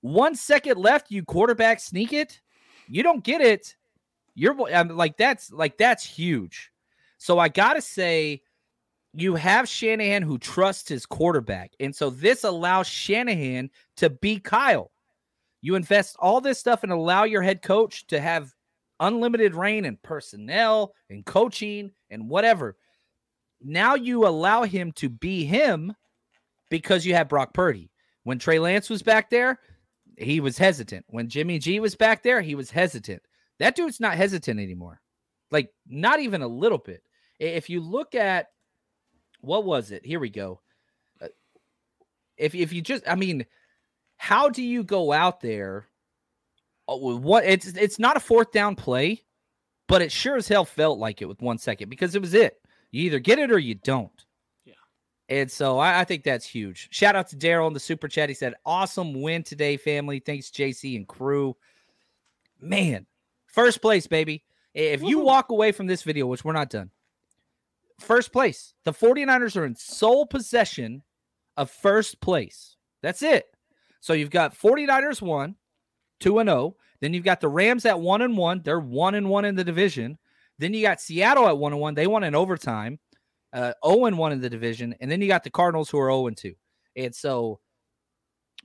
[0.01, 1.11] one second left.
[1.11, 2.41] You quarterback sneak it.
[2.87, 3.75] You don't get it.
[4.35, 6.71] You're I'm like that's like that's huge.
[7.17, 8.41] So I gotta say,
[9.13, 14.91] you have Shanahan who trusts his quarterback, and so this allows Shanahan to be Kyle.
[15.61, 18.53] You invest all this stuff and allow your head coach to have
[18.99, 22.75] unlimited reign and personnel and coaching and whatever.
[23.61, 25.93] Now you allow him to be him
[26.69, 27.91] because you have Brock Purdy.
[28.23, 29.59] When Trey Lance was back there,
[30.17, 31.05] he was hesitant.
[31.09, 33.21] When Jimmy G was back there, he was hesitant.
[33.59, 34.99] That dude's not hesitant anymore.
[35.51, 37.03] Like, not even a little bit.
[37.39, 38.47] If you look at
[39.43, 40.05] what was it?
[40.05, 40.61] Here we go.
[41.21, 41.27] Uh,
[42.37, 43.45] if if you just, I mean,
[44.17, 45.87] how do you go out there?
[46.87, 49.23] Oh, what it's it's not a fourth down play,
[49.87, 52.59] but it sure as hell felt like it with one second because it was it.
[52.91, 54.11] You either get it or you don't.
[55.29, 56.89] And so I, I, think that's huge.
[56.91, 58.29] Shout out to Daryl in the super chat.
[58.29, 60.19] He said, Awesome win today, family.
[60.19, 61.55] Thanks, JC and crew.
[62.59, 63.05] Man,
[63.47, 64.43] first place, baby.
[64.73, 66.89] If you walk away from this video, which we're not done,
[68.03, 68.73] first place.
[68.85, 71.03] The 49ers are in sole possession
[71.57, 72.77] of first place.
[73.01, 73.45] That's it.
[73.99, 75.55] So you've got 49ers 1,
[76.19, 76.75] 2 and 0.
[77.01, 78.61] Then you've got the Rams at 1 and 1.
[78.63, 80.17] They're 1 and 1 in the division.
[80.59, 81.93] Then you got Seattle at 1 and 1.
[81.95, 82.99] They won in overtime
[83.53, 84.95] uh, 0 and 1 in the division.
[84.99, 86.53] And then you got the Cardinals who are 0 and 2.
[86.95, 87.59] And so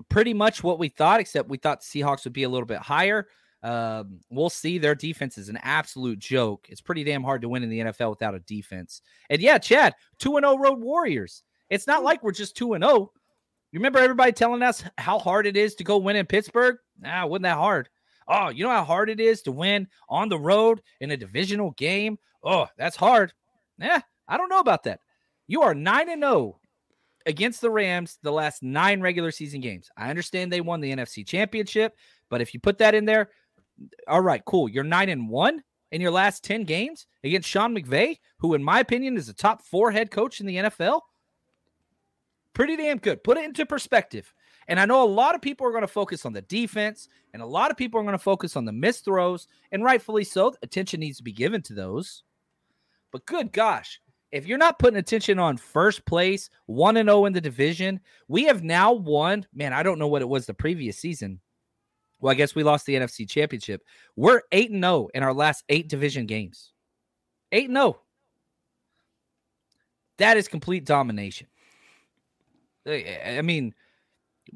[0.09, 2.79] pretty much what we thought, except we thought the Seahawks would be a little bit
[2.79, 3.27] higher.
[3.63, 4.79] Um, we'll see.
[4.79, 6.67] Their defense is an absolute joke.
[6.69, 9.03] It's pretty damn hard to win in the NFL without a defense.
[9.31, 11.43] And yeah, Chad, 2 and 0 Road Warriors.
[11.71, 13.13] It's not like we're just 2 and 0.
[13.71, 16.77] You remember everybody telling us how hard it is to go win in Pittsburgh?
[17.01, 17.89] Nah, wasn't that hard.
[18.27, 21.73] Oh, you know how hard it is to win on the road in a divisional
[21.73, 22.19] game?
[22.43, 23.33] Oh, that's hard.
[23.79, 25.01] Yeah, I don't know about that.
[25.47, 26.61] You are 9 and 0
[27.27, 29.91] against the Rams the last 9 regular season games.
[29.97, 31.95] I understand they won the NFC Championship,
[32.31, 33.31] but if you put that in there,
[34.07, 34.69] all right, cool.
[34.69, 35.63] You're 9 and 1
[35.93, 39.63] in your last 10 games against Sean McVay, who in my opinion is a top
[39.63, 41.01] 4 head coach in the NFL.
[42.55, 43.23] Pretty damn good.
[43.23, 44.33] Put it into perspective.
[44.67, 47.41] And I know a lot of people are going to focus on the defense, and
[47.41, 50.55] a lot of people are going to focus on the missed throws, and rightfully so.
[50.63, 52.23] Attention needs to be given to those.
[53.11, 54.01] But good gosh,
[54.31, 58.45] if you're not putting attention on first place, 1 and 0 in the division, we
[58.45, 59.47] have now won.
[59.55, 61.41] Man, I don't know what it was the previous season.
[62.21, 63.83] Well, I guess we lost the NFC Championship.
[64.17, 66.73] We're 8 and 0 in our last 8 division games.
[67.53, 68.01] 8 and 0.
[70.19, 71.47] That is complete domination.
[72.87, 73.75] I mean,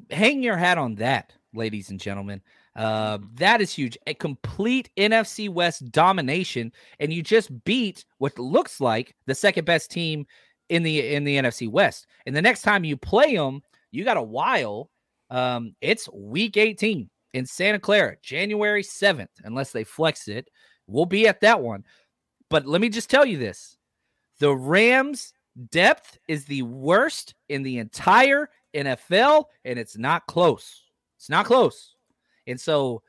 [0.09, 2.41] hang your hat on that, ladies and gentlemen.
[2.75, 3.97] Uh, that is huge.
[4.07, 9.91] A complete NFC West domination, and you just beat what looks like the second best
[9.91, 10.25] team
[10.69, 12.07] in the in the NFC West.
[12.25, 13.61] And the next time you play them,
[13.91, 14.89] you got a while.
[15.29, 20.49] Um, it's Week 18 in Santa Clara, January 7th, unless they flex it.
[20.87, 21.83] We'll be at that one.
[22.49, 23.77] But let me just tell you this:
[24.39, 25.33] the Rams'
[25.69, 30.83] depth is the worst in the entire NFL, and it's not close.
[31.17, 31.95] It's not close.
[32.47, 33.01] And so,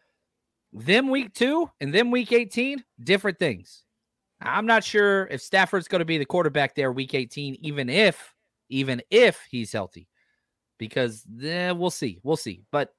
[0.73, 3.83] them week two and them week 18, different things.
[4.41, 8.35] I'm not sure if Stafford's going to be the quarterback there week 18, even if,
[8.69, 10.09] even if he's healthy,
[10.79, 12.21] because eh, we'll see.
[12.23, 12.63] We'll see.
[12.71, 12.95] But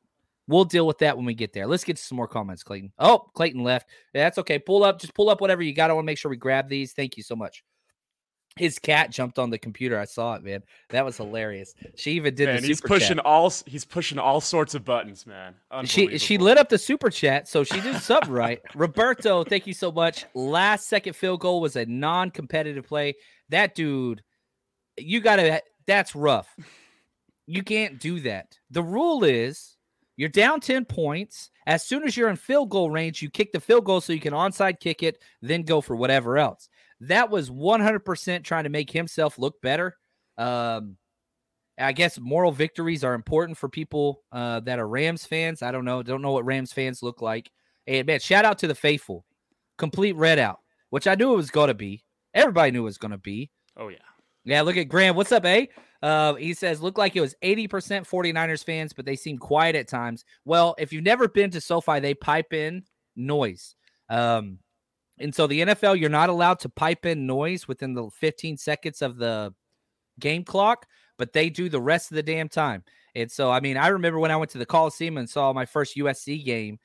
[0.47, 1.67] we'll deal with that when we get there.
[1.67, 2.91] Let's get to some more comments, Clayton.
[2.99, 3.89] Oh, Clayton left.
[4.13, 4.59] That's okay.
[4.59, 5.89] Pull up, just pull up whatever you got.
[5.89, 6.93] I want to make sure we grab these.
[6.93, 7.63] Thank you so much.
[8.57, 9.99] His cat jumped on the computer.
[9.99, 10.63] I saw it, man.
[10.91, 11.73] That was hilarious.
[11.95, 12.45] She even did.
[12.45, 13.25] Man, he's pushing chat.
[13.25, 13.51] all.
[13.65, 15.55] He's pushing all sorts of buttons, man.
[15.83, 18.61] She she lit up the super chat, so she did something right.
[18.75, 20.25] Roberto, thank you so much.
[20.33, 23.15] Last second field goal was a non-competitive play.
[23.49, 24.23] That dude,
[24.97, 25.61] you gotta.
[25.85, 26.47] That's rough.
[27.47, 28.57] You can't do that.
[28.71, 29.74] The rule is
[30.17, 31.49] you're down ten points.
[31.67, 34.19] As soon as you're in field goal range, you kick the field goal so you
[34.19, 36.69] can onside kick it, then go for whatever else
[37.01, 39.97] that was 100% trying to make himself look better.
[40.37, 40.97] Um,
[41.77, 45.61] I guess moral victories are important for people uh, that are Rams fans.
[45.61, 46.03] I don't know.
[46.03, 47.51] Don't know what Rams fans look like.
[47.85, 49.25] And man, shout out to the faithful.
[49.77, 50.59] Complete red out,
[50.89, 52.03] which I knew it was going to be.
[52.33, 53.51] Everybody knew it was going to be.
[53.75, 53.97] Oh, yeah.
[54.45, 55.15] Yeah, look at Graham.
[55.15, 55.67] What's up, A?
[56.01, 57.67] Uh, he says, looked like it was 80%
[58.07, 60.23] 49ers fans, but they seem quiet at times.
[60.45, 62.83] Well, if you've never been to SoFi, they pipe in
[63.15, 63.75] noise.
[64.07, 64.59] Um,
[65.17, 69.01] and so the NFL, you're not allowed to pipe in noise within the 15 seconds
[69.01, 69.53] of the
[70.19, 70.85] game clock,
[71.17, 72.83] but they do the rest of the damn time.
[73.15, 75.65] And so, I mean, I remember when I went to the Coliseum and saw my
[75.65, 76.79] first USC game,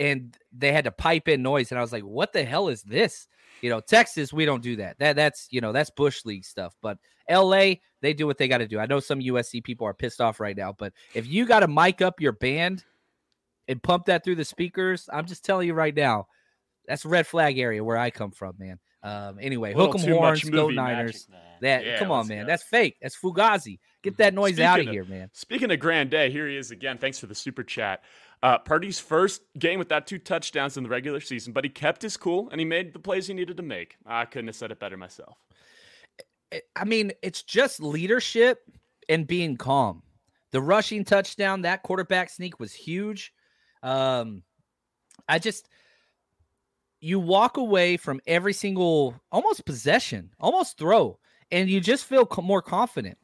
[0.00, 2.82] and they had to pipe in noise, and I was like, "What the hell is
[2.82, 3.28] this?"
[3.60, 4.98] You know, Texas, we don't do that.
[4.98, 6.74] That that's you know that's bush league stuff.
[6.80, 6.98] But
[7.28, 8.80] LA, they do what they got to do.
[8.80, 11.68] I know some USC people are pissed off right now, but if you got to
[11.68, 12.82] mic up your band
[13.68, 16.26] and pump that through the speakers, I'm just telling you right now,
[16.88, 18.78] that's red flag area where I come from, man.
[19.02, 21.26] Um, anyway, hook 'em horns, go Niners.
[21.28, 22.44] Magic, that yeah, come on, man.
[22.44, 22.46] Go.
[22.48, 22.96] That's fake.
[23.00, 23.78] That's Fugazi.
[24.02, 25.30] Get that noise speaking out of, of, here, man.
[25.34, 26.96] Speaking of Grand Day, here he is again.
[26.96, 28.02] Thanks for the super chat.
[28.42, 32.00] Uh, Purdy's first game with that two touchdowns in the regular season, but he kept
[32.00, 33.96] his cool and he made the plays he needed to make.
[34.06, 35.36] I couldn't have said it better myself.
[36.74, 38.60] I mean, it's just leadership
[39.08, 40.02] and being calm.
[40.52, 43.32] The rushing touchdown, that quarterback sneak was huge.
[43.82, 44.42] Um,
[45.28, 45.68] I just
[47.00, 51.18] you walk away from every single almost possession, almost throw,
[51.50, 53.18] and you just feel more confident.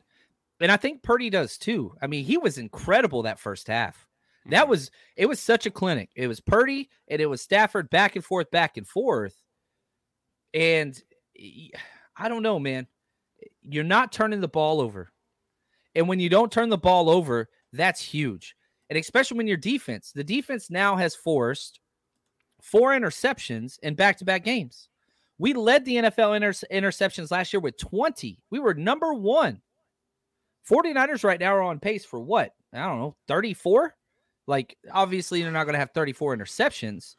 [0.61, 1.95] And I think Purdy does too.
[2.01, 4.06] I mean, he was incredible that first half.
[4.51, 6.11] That was it was such a clinic.
[6.15, 9.35] It was Purdy and it was Stafford back and forth, back and forth.
[10.55, 11.01] And
[12.17, 12.87] I don't know, man.
[13.63, 15.11] You're not turning the ball over.
[15.95, 18.55] And when you don't turn the ball over, that's huge.
[18.89, 21.81] And especially when your defense, the defense now has forced
[22.63, 24.89] four interceptions in back to back games.
[25.39, 28.39] We led the NFL inter- interceptions last year with 20.
[28.51, 29.61] We were number one.
[30.69, 32.53] 49ers right now are on pace for what?
[32.73, 33.95] I don't know, 34?
[34.47, 37.17] Like, obviously, they're not going to have 34 interceptions.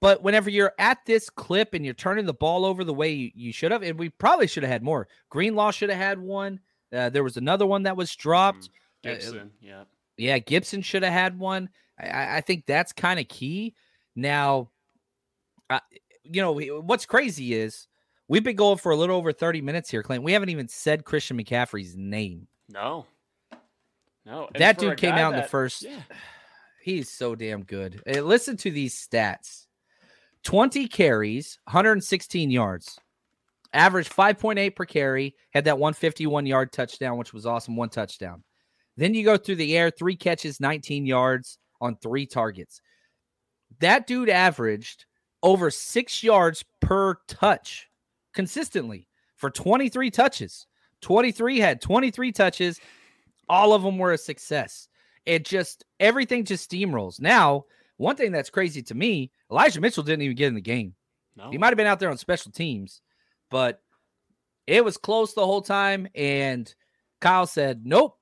[0.00, 3.30] But whenever you're at this clip and you're turning the ball over the way you,
[3.34, 5.08] you should have, and we probably should have had more.
[5.30, 6.60] Greenlaw should have had one.
[6.92, 8.64] Uh, there was another one that was dropped.
[8.64, 8.68] Mm,
[9.02, 9.84] Gibson, uh, yeah.
[10.16, 11.70] Yeah, Gibson should have had one.
[11.98, 13.74] I, I think that's kind of key.
[14.14, 14.70] Now,
[15.70, 15.80] uh,
[16.22, 17.88] you know, what's crazy is
[18.28, 20.22] we've been going for a little over 30 minutes here, Clint.
[20.22, 22.46] We haven't even said Christian McCaffrey's name.
[22.68, 23.06] No.
[24.26, 24.48] No.
[24.54, 25.82] That dude came out that, in the first.
[25.82, 26.00] Yeah.
[26.82, 28.02] He's so damn good.
[28.06, 29.66] Hey, listen to these stats
[30.44, 32.98] 20 carries, 116 yards,
[33.72, 37.76] average 5.8 per carry, had that 151 yard touchdown, which was awesome.
[37.76, 38.44] One touchdown.
[38.96, 42.80] Then you go through the air, three catches, 19 yards on three targets.
[43.80, 45.06] That dude averaged
[45.42, 47.88] over six yards per touch
[48.34, 50.66] consistently for 23 touches.
[51.00, 52.80] 23 had 23 touches.
[53.48, 54.88] All of them were a success.
[55.26, 57.20] It just, everything just steamrolls.
[57.20, 57.64] Now,
[57.96, 60.94] one thing that's crazy to me, Elijah Mitchell didn't even get in the game.
[61.36, 61.50] No.
[61.50, 63.00] He might have been out there on special teams,
[63.50, 63.80] but
[64.66, 66.08] it was close the whole time.
[66.14, 66.72] And
[67.20, 68.18] Kyle said, Nope,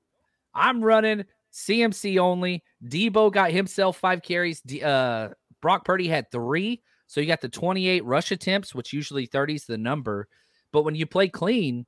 [0.53, 2.63] I'm running CMC only.
[2.85, 4.61] Deebo got himself five carries.
[4.61, 5.29] D- uh,
[5.61, 6.81] Brock Purdy had three.
[7.07, 10.27] So you got the 28 rush attempts, which usually 30 is the number.
[10.71, 11.85] But when you play clean,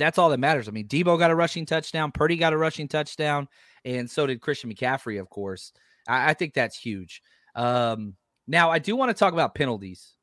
[0.00, 0.66] that's all that matters.
[0.68, 3.46] I mean, Deebo got a rushing touchdown, Purdy got a rushing touchdown,
[3.84, 5.72] and so did Christian McCaffrey, of course.
[6.08, 7.22] I, I think that's huge.
[7.54, 10.14] Um, now, I do want to talk about penalties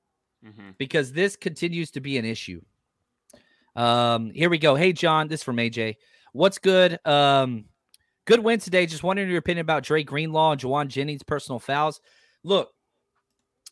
[0.45, 0.77] Mhm.
[0.77, 2.61] because this continues to be an issue.
[3.75, 4.75] Um, here we go.
[4.75, 5.97] Hey, John, this is from AJ.
[6.33, 6.99] What's good?
[7.05, 7.65] Um,
[8.25, 8.85] good win today.
[8.85, 12.01] Just wondering your opinion about Dre Greenlaw and Jauan Jennings' personal fouls.
[12.43, 12.71] Look,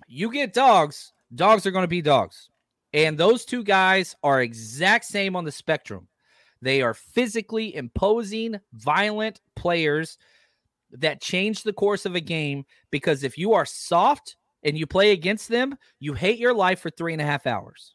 [0.08, 2.50] you get dogs, dogs are going to be dogs.
[2.96, 6.08] And those two guys are exact same on the spectrum.
[6.62, 10.18] They are physically imposing, violent players
[10.92, 15.12] that change the course of a game because if you are soft and you play
[15.12, 17.94] against them, you hate your life for three and a half hours.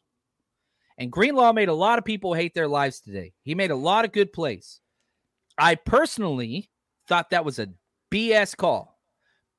[0.99, 3.33] And Greenlaw made a lot of people hate their lives today.
[3.41, 4.81] He made a lot of good plays.
[5.57, 6.69] I personally
[7.07, 7.69] thought that was a
[8.11, 8.99] BS call.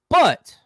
[0.09, 0.57] But,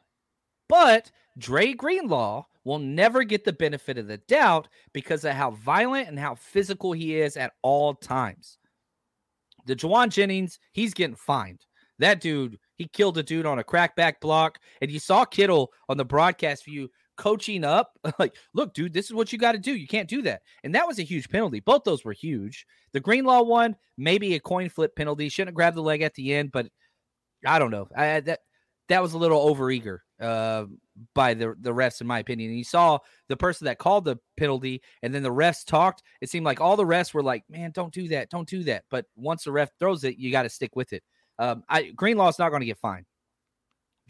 [0.68, 6.08] but Dre Greenlaw will never get the benefit of the doubt because of how violent
[6.08, 8.58] and how physical he is at all times.
[9.66, 11.60] The Jauan Jennings, he's getting fined.
[12.00, 14.58] That dude, he killed a dude on a crackback block.
[14.82, 19.14] And you saw Kittle on the broadcast view coaching up, like, look, dude, this is
[19.14, 19.72] what you got to do.
[19.72, 20.42] You can't do that.
[20.64, 21.60] And that was a huge penalty.
[21.60, 22.66] Both those were huge.
[22.92, 25.28] The Greenlaw one, maybe a coin flip penalty.
[25.28, 26.66] Shouldn't have grabbed the leg at the end, but
[27.46, 27.86] I don't know.
[27.96, 28.40] I that
[28.88, 30.64] that was a little overeager uh,
[31.14, 32.50] by the the refs, in my opinion.
[32.50, 32.98] And you saw
[33.28, 36.02] the person that called the penalty, and then the refs talked.
[36.20, 38.84] It seemed like all the refs were like, "Man, don't do that, don't do that."
[38.90, 41.02] But once the ref throws it, you got to stick with it.
[41.38, 43.06] Um, I Greenlaw's not going to get fined.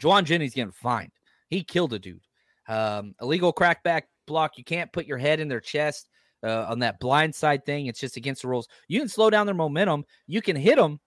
[0.01, 1.11] Jauan Jennings getting fined.
[1.49, 2.21] He killed a dude.
[2.67, 4.57] Um, illegal crackback block.
[4.57, 6.09] You can't put your head in their chest
[6.43, 7.87] uh, on that blind side thing.
[7.87, 8.67] It's just against the rules.
[8.87, 10.05] You can slow down their momentum.
[10.27, 10.99] You can hit them,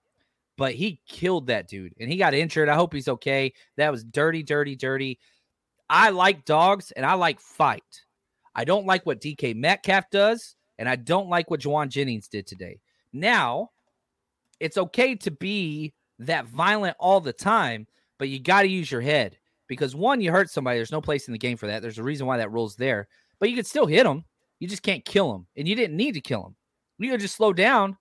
[0.61, 2.69] but he killed that dude and he got injured.
[2.69, 3.51] I hope he's okay.
[3.77, 5.17] That was dirty, dirty, dirty.
[5.89, 8.03] I like dogs and I like fight.
[8.53, 12.45] I don't like what DK Metcalf does, and I don't like what Jauan Jennings did
[12.45, 12.79] today.
[13.11, 13.71] Now,
[14.59, 17.87] it's okay to be that violent all the time,
[18.19, 20.77] but you got to use your head because one, you hurt somebody.
[20.77, 21.81] There's no place in the game for that.
[21.81, 23.07] There's a reason why that rule's there,
[23.39, 24.25] but you could still hit them.
[24.59, 26.55] You just can't kill them, and you didn't need to kill them.
[26.99, 27.97] You could just slow down.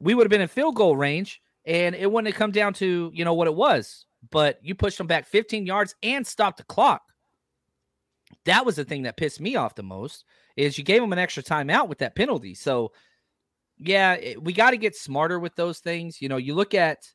[0.00, 3.12] We would have been in field goal range, and it wouldn't have come down to
[3.14, 4.06] you know what it was.
[4.30, 7.02] But you pushed them back 15 yards and stopped the clock.
[8.46, 10.24] That was the thing that pissed me off the most.
[10.56, 12.54] Is you gave them an extra timeout with that penalty.
[12.54, 12.90] So
[13.76, 16.20] yeah, it, we got to get smarter with those things.
[16.20, 17.06] You know, you look at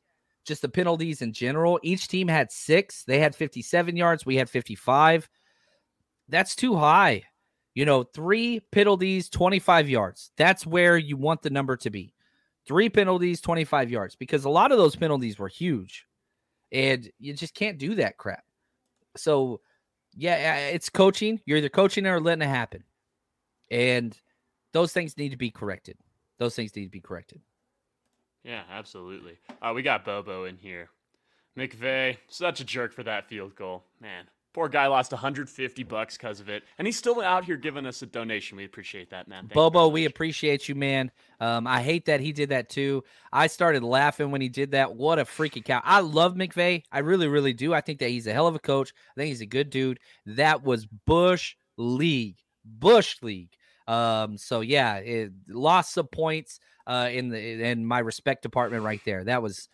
[0.46, 1.78] just the penalties in general.
[1.82, 3.04] Each team had six.
[3.04, 4.24] They had 57 yards.
[4.24, 5.28] We had 55.
[6.28, 7.24] That's too high.
[7.74, 10.30] You know, three penalties, 25 yards.
[10.38, 12.13] That's where you want the number to be.
[12.66, 16.06] Three penalties, 25 yards, because a lot of those penalties were huge.
[16.72, 18.44] And you just can't do that crap.
[19.16, 19.60] So,
[20.14, 21.40] yeah, it's coaching.
[21.46, 22.84] You're either coaching or letting it happen.
[23.70, 24.18] And
[24.72, 25.96] those things need to be corrected.
[26.38, 27.40] Those things need to be corrected.
[28.42, 29.38] Yeah, absolutely.
[29.62, 30.90] Uh, we got Bobo in here.
[31.56, 33.84] McVay, such a jerk for that field goal.
[34.00, 34.24] Man,
[34.54, 38.00] poor guy lost 150 bucks because of it, and he's still out here giving us
[38.00, 38.56] a donation.
[38.56, 39.42] We appreciate that, man.
[39.42, 41.10] Thank Bobo, we appreciate you, man.
[41.40, 43.04] Um, I hate that he did that too.
[43.32, 44.94] I started laughing when he did that.
[44.94, 45.82] What a freaking cow!
[45.84, 46.84] I love McVay.
[46.90, 47.74] I really, really do.
[47.74, 48.94] I think that he's a hell of a coach.
[49.14, 49.98] I think he's a good dude.
[50.24, 53.50] That was Bush League, Bush League.
[53.86, 59.00] Um, so yeah, it, lots of points uh, in the in my respect department right
[59.04, 59.24] there.
[59.24, 59.68] That was.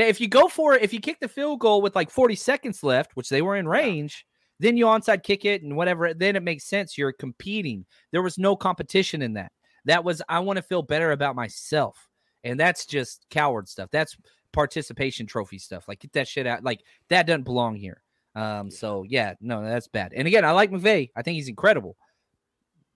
[0.00, 2.82] If you go for it, if you kick the field goal with like 40 seconds
[2.82, 4.26] left, which they were in range,
[4.58, 6.96] then you onside kick it and whatever, then it makes sense.
[6.96, 7.84] You're competing.
[8.10, 9.52] There was no competition in that.
[9.84, 12.08] That was I want to feel better about myself.
[12.44, 13.90] And that's just coward stuff.
[13.92, 14.16] That's
[14.52, 15.88] participation trophy stuff.
[15.88, 16.64] Like get that shit out.
[16.64, 18.02] Like that doesn't belong here.
[18.34, 20.12] Um, so yeah, no, that's bad.
[20.14, 21.10] And again, I like McVay.
[21.14, 21.96] I think he's incredible.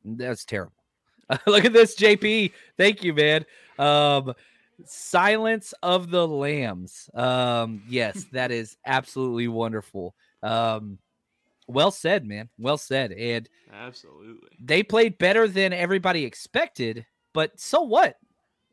[0.05, 0.73] That's terrible.
[1.47, 2.53] Look at this, JP.
[2.77, 3.45] Thank you, man.
[3.79, 4.33] Um,
[4.85, 7.09] Silence of the Lambs.
[7.15, 10.15] Um, yes, that is absolutely wonderful.
[10.43, 10.99] Um,
[11.69, 12.49] well said, man.
[12.59, 13.13] Well said.
[13.13, 17.07] And absolutely, they played better than everybody expected.
[17.33, 18.17] But so what?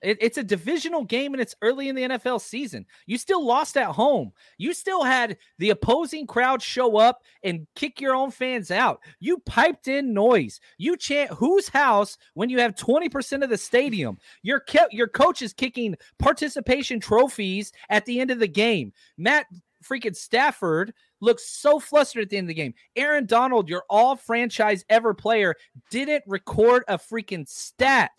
[0.03, 2.85] It, it's a divisional game and it's early in the NFL season.
[3.05, 4.31] You still lost at home.
[4.57, 8.99] You still had the opposing crowd show up and kick your own fans out.
[9.19, 10.59] You piped in noise.
[10.77, 14.17] You chant whose house when you have 20% of the stadium.
[14.41, 18.91] Your ke- your coach is kicking participation trophies at the end of the game.
[19.17, 19.45] Matt
[19.83, 22.73] freaking Stafford looks so flustered at the end of the game.
[22.95, 25.55] Aaron Donald, your all franchise ever player,
[25.89, 28.11] didn't record a freaking stat.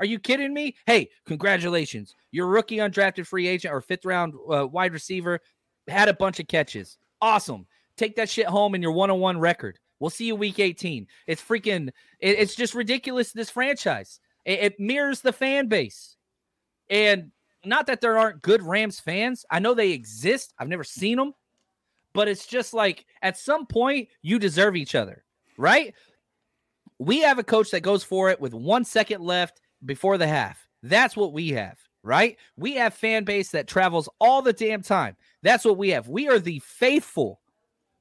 [0.00, 0.76] Are you kidding me?
[0.86, 2.16] Hey, congratulations.
[2.32, 5.40] Your rookie undrafted free agent or fifth round uh, wide receiver
[5.86, 6.96] had a bunch of catches.
[7.20, 7.66] Awesome.
[7.98, 9.78] Take that shit home in your one on one record.
[9.98, 11.06] We'll see you week 18.
[11.26, 11.88] It's freaking,
[12.18, 13.32] it, it's just ridiculous.
[13.32, 16.16] This franchise, it, it mirrors the fan base.
[16.88, 17.30] And
[17.66, 19.44] not that there aren't good Rams fans.
[19.50, 20.54] I know they exist.
[20.58, 21.34] I've never seen them,
[22.14, 25.24] but it's just like at some point you deserve each other,
[25.58, 25.94] right?
[26.98, 30.68] We have a coach that goes for it with one second left before the half.
[30.82, 32.36] That's what we have, right?
[32.56, 35.16] We have fan base that travels all the damn time.
[35.42, 36.08] That's what we have.
[36.08, 37.40] We are the faithful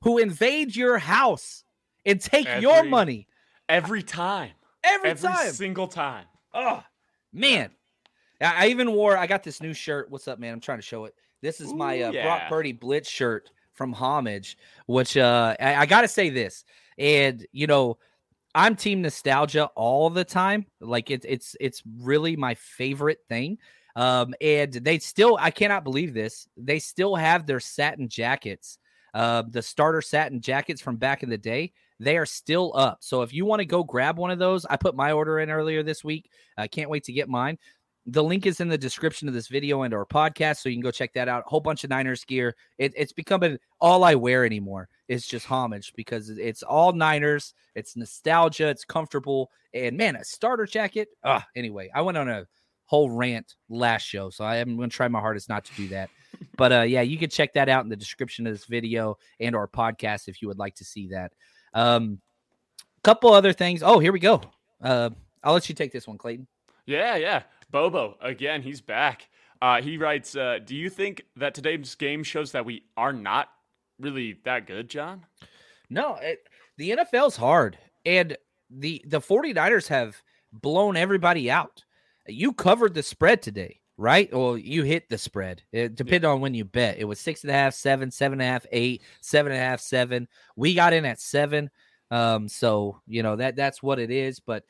[0.02, 1.64] who invade your house
[2.06, 3.28] and take every, your money
[3.68, 4.52] every time.
[4.84, 5.52] Every, every time.
[5.52, 6.26] single time.
[6.54, 6.84] Oh,
[7.34, 7.72] man.
[8.42, 10.10] I even wore I got this new shirt.
[10.10, 10.54] What's up, man?
[10.54, 11.16] I'm trying to show it.
[11.42, 12.24] This is Ooh, my uh, yeah.
[12.24, 14.58] Brock Purdy Blitz shirt from Homage,
[14.88, 16.64] which uh I, I gotta say this.
[16.98, 17.98] And you know,
[18.56, 20.66] I'm team nostalgia all the time.
[20.80, 23.58] Like it's it's it's really my favorite thing.
[23.96, 26.48] Um, and they still I cannot believe this.
[26.58, 28.80] They still have their satin jackets,
[29.14, 31.74] uh, the starter satin jackets from back in the day.
[32.00, 33.00] They are still up.
[33.02, 35.52] So if you want to go grab one of those, I put my order in
[35.52, 36.32] earlier this week.
[36.58, 37.58] I can't wait to get mine.
[38.06, 40.82] The link is in the description of this video and our podcast, so you can
[40.82, 41.44] go check that out.
[41.46, 42.56] A whole bunch of Niners gear.
[42.78, 44.90] It, it's becoming all I wear anymore.
[45.08, 47.54] Is just homage because it's all Niners.
[47.76, 48.70] It's nostalgia.
[48.70, 51.10] It's comfortable, and man, a starter jacket.
[51.24, 52.48] Ah, anyway, I went on a
[52.86, 55.88] whole rant last show, so I am going to try my hardest not to do
[55.90, 56.10] that.
[56.58, 59.56] but uh, yeah, you can check that out in the description of this video and
[59.56, 61.32] our podcast if you would like to see that.
[61.74, 62.20] Um,
[63.04, 63.84] couple other things.
[63.84, 64.42] Oh, here we go.
[64.82, 65.10] Uh,
[65.44, 66.48] I'll let you take this one, Clayton.
[66.86, 67.44] Yeah, yeah.
[67.72, 69.28] Bobo, again, he's back.
[69.62, 73.50] Uh, he writes, uh, Do you think that today's game shows that we are not
[74.00, 75.26] really that good, John?
[75.90, 76.48] No, it,
[76.78, 77.78] the NFL's hard.
[78.06, 78.38] And
[78.70, 80.22] the, the 49ers have
[80.54, 81.84] blown everybody out.
[82.28, 84.32] You covered the spread today, right?
[84.34, 85.64] Well, you hit the spread.
[85.72, 86.30] It depended yeah.
[86.30, 86.98] on when you bet.
[86.98, 89.64] It was six and a half, seven, seven and a half, eight, seven and a
[89.64, 90.28] half, seven.
[90.56, 91.70] We got in at seven.
[92.12, 94.40] Um, so you know that that's what it is.
[94.40, 94.64] But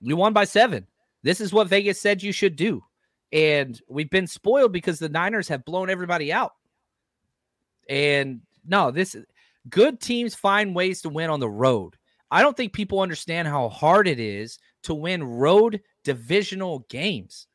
[0.00, 0.86] you won by seven.
[1.22, 2.82] This is what Vegas said you should do.
[3.32, 6.52] And we've been spoiled because the Niners have blown everybody out.
[7.88, 9.16] And no, this
[9.68, 11.96] good teams find ways to win on the road.
[12.30, 17.46] I don't think people understand how hard it is to win road divisional games.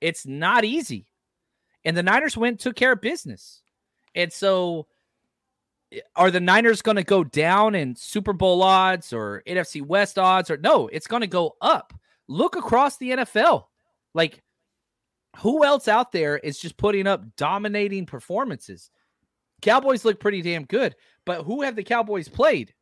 [0.00, 1.06] It's not easy.
[1.84, 3.62] And the Niners went took care of business.
[4.14, 4.86] And so
[6.14, 10.50] are the Niners going to go down in Super Bowl odds or NFC West odds
[10.50, 11.92] or no, it's going to go up
[12.30, 13.64] look across the NFL.
[14.14, 14.42] Like,
[15.38, 18.90] who else out there is just putting up dominating performances?
[19.60, 22.72] Cowboys look pretty damn good, but who have the Cowboys played?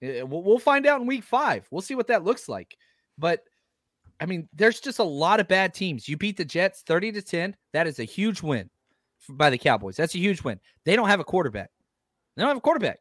[0.00, 1.66] Eh, we'll find out in week five.
[1.70, 2.76] We'll see what that looks like.
[3.18, 3.40] But
[4.20, 6.08] I mean, there's just a lot of bad teams.
[6.08, 7.56] You beat the Jets 30 to 10.
[7.72, 8.70] That is a huge win
[9.28, 9.96] by the Cowboys.
[9.96, 10.60] That's a huge win.
[10.84, 11.70] They don't have a quarterback.
[12.36, 13.00] They don't have a quarterback.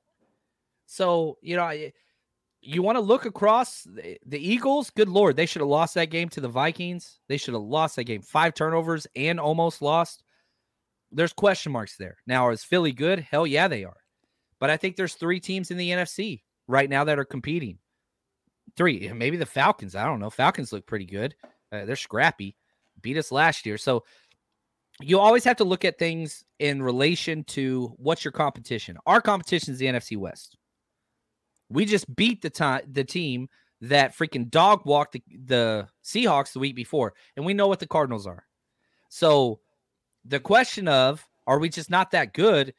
[0.85, 1.71] So, you know,
[2.63, 4.89] you want to look across the, the Eagles.
[4.89, 7.19] Good lord, they should have lost that game to the Vikings.
[7.27, 8.21] They should have lost that game.
[8.21, 10.23] Five turnovers and almost lost.
[11.11, 12.17] There's question marks there.
[12.25, 13.19] Now, is Philly good?
[13.19, 13.97] Hell yeah, they are.
[14.59, 17.79] But I think there's three teams in the NFC right now that are competing.
[18.77, 19.95] Three, maybe the Falcons.
[19.95, 20.29] I don't know.
[20.29, 21.35] Falcons look pretty good.
[21.71, 22.55] Uh, they're scrappy.
[23.01, 23.77] Beat us last year.
[23.77, 24.05] So
[25.01, 28.97] you always have to look at things in relation to what's your competition.
[29.05, 30.57] Our competition is the NFC West.
[31.73, 33.49] We just beat the time the team
[33.81, 37.87] that freaking dog walked the, the Seahawks the week before, and we know what the
[37.87, 38.45] Cardinals are.
[39.09, 39.59] So
[40.23, 42.73] the question of are we just not that good?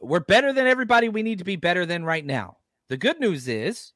[0.00, 2.56] We're better than everybody we need to be better than right now.
[2.88, 3.92] The good news is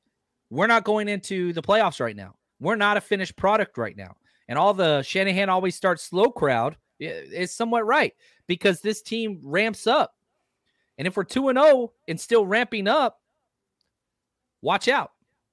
[0.50, 2.34] we're not going into the playoffs right now.
[2.60, 4.14] We're not a finished product right now.
[4.46, 8.14] And all the Shanahan always starts slow crowd is somewhat right
[8.46, 10.14] because this team ramps up.
[10.98, 13.20] And if we're 2 and 0 and still ramping up,
[14.64, 15.12] watch out.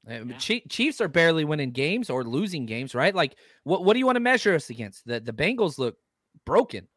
[0.10, 0.38] Uh, yeah.
[0.38, 3.14] Chiefs are barely winning games or losing games, right?
[3.14, 5.06] Like, what what do you want to measure us against?
[5.06, 5.98] The the Bengals look
[6.46, 6.88] broken.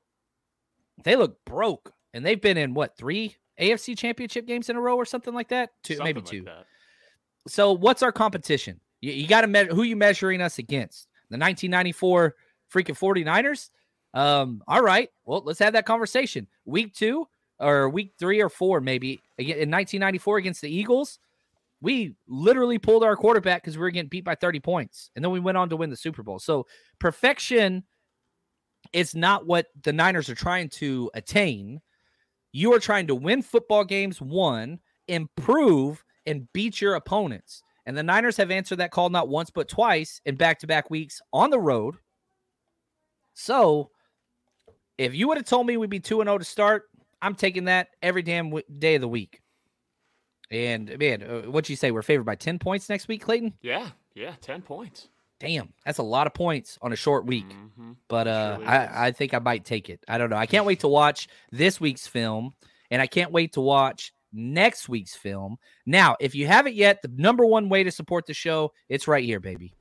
[1.02, 4.96] They look broke, and they've been in what three AFC Championship games in a row
[4.96, 5.70] or something like that.
[5.82, 6.42] Two, Something maybe like two.
[6.44, 6.64] that.
[7.46, 8.80] So what's our competition?
[9.00, 11.08] You, you got to measure who you measuring us against.
[11.28, 12.34] The 1994
[12.72, 13.70] freaking 49ers.
[14.14, 15.10] Um, all right.
[15.24, 16.46] Well, let's have that conversation.
[16.64, 17.26] Week two
[17.58, 21.18] or week three or four, maybe in 1994 against the Eagles.
[21.84, 25.10] We literally pulled our quarterback because we were getting beat by 30 points.
[25.14, 26.38] And then we went on to win the Super Bowl.
[26.38, 26.66] So
[26.98, 27.84] perfection
[28.94, 31.82] is not what the Niners are trying to attain.
[32.52, 34.78] You are trying to win football games, one,
[35.08, 37.62] improve, and beat your opponents.
[37.84, 40.88] And the Niners have answered that call not once, but twice in back to back
[40.88, 41.96] weeks on the road.
[43.34, 43.90] So
[44.96, 46.84] if you would have told me we'd be 2 0 to start,
[47.20, 49.42] I'm taking that every damn w- day of the week.
[50.50, 51.90] And man, uh, what'd you say?
[51.90, 53.54] We're favored by 10 points next week, Clayton?
[53.62, 55.08] Yeah, yeah, ten points.
[55.40, 57.48] Damn, that's a lot of points on a short week.
[57.48, 57.96] Mhm.
[58.08, 58.68] But uh, Surely is.
[58.70, 60.00] I, I think I might take it.
[60.08, 60.36] I don't know.
[60.36, 62.54] I can't wait to watch this week's film,
[62.90, 65.56] and I can't wait to watch next week's film.
[65.86, 69.24] Now, if you haven't yet, the number one way to support the show, it's right
[69.24, 69.74] here, baby.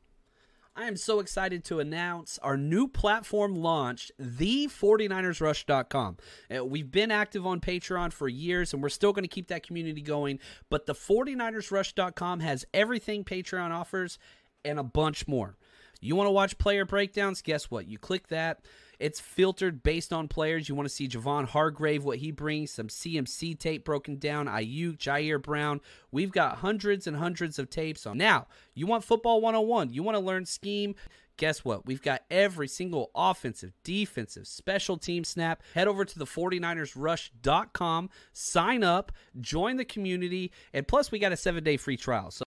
[0.75, 6.17] I am so excited to announce our new platform launched, the49ersrush.com.
[6.55, 9.61] Uh, we've been active on Patreon for years and we're still going to keep that
[9.61, 10.39] community going,
[10.71, 14.17] but the 49ersrush.com has everything Patreon offers
[14.65, 15.57] and a bunch more.
[16.01, 17.43] You want to watch player breakdowns?
[17.43, 17.87] Guess what?
[17.87, 18.61] You click that.
[18.99, 20.69] It's filtered based on players.
[20.69, 24.97] You want to see Javon Hargrave, what he brings, some CMC tape broken down, Aiyuk,
[24.97, 25.81] Ji'Ayir Brown.
[26.11, 28.17] We've got hundreds and hundreds of tapes on.
[28.17, 29.93] Now, you want football 101.
[29.93, 30.95] You want to learn scheme.
[31.37, 31.85] Guess what?
[31.85, 35.63] We've got every single offensive, defensive, special team snap.
[35.73, 41.37] Head over to the 49ersrush.com, sign up, join the community, and plus we got a
[41.37, 42.29] seven day free trial.
[42.29, 42.43] So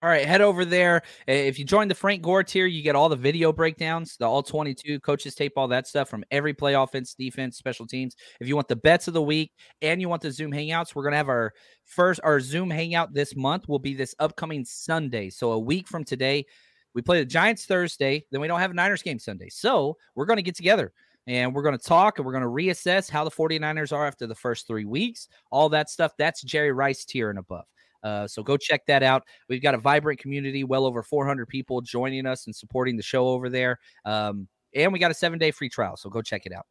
[0.00, 1.02] All right, head over there.
[1.26, 4.44] If you join the Frank Gore tier, you get all the video breakdowns, the all
[4.44, 8.14] 22 coaches tape, all that stuff from every play offense, defense, special teams.
[8.40, 9.50] If you want the bets of the week
[9.82, 11.52] and you want the Zoom hangouts, we're going to have our
[11.84, 15.30] first our Zoom hangout this month will be this upcoming Sunday.
[15.30, 16.46] So a week from today,
[16.94, 19.48] we play the Giants Thursday, then we don't have a Niners game Sunday.
[19.48, 20.92] So, we're going to get together
[21.26, 24.28] and we're going to talk and we're going to reassess how the 49ers are after
[24.28, 25.26] the first 3 weeks.
[25.50, 27.64] All that stuff, that's Jerry Rice tier and above.
[28.02, 29.24] Uh, so go check that out.
[29.48, 33.28] We've got a vibrant community, well over 400 people joining us and supporting the show
[33.28, 33.78] over there.
[34.04, 35.96] Um, and we got a seven day free trial.
[35.96, 36.66] So go check it out.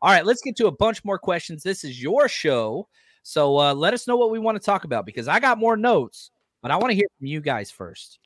[0.00, 1.62] All right, let's get to a bunch more questions.
[1.62, 2.88] This is your show.
[3.22, 5.76] So uh, let us know what we want to talk about because I got more
[5.76, 6.30] notes,
[6.60, 8.18] but I want to hear from you guys first.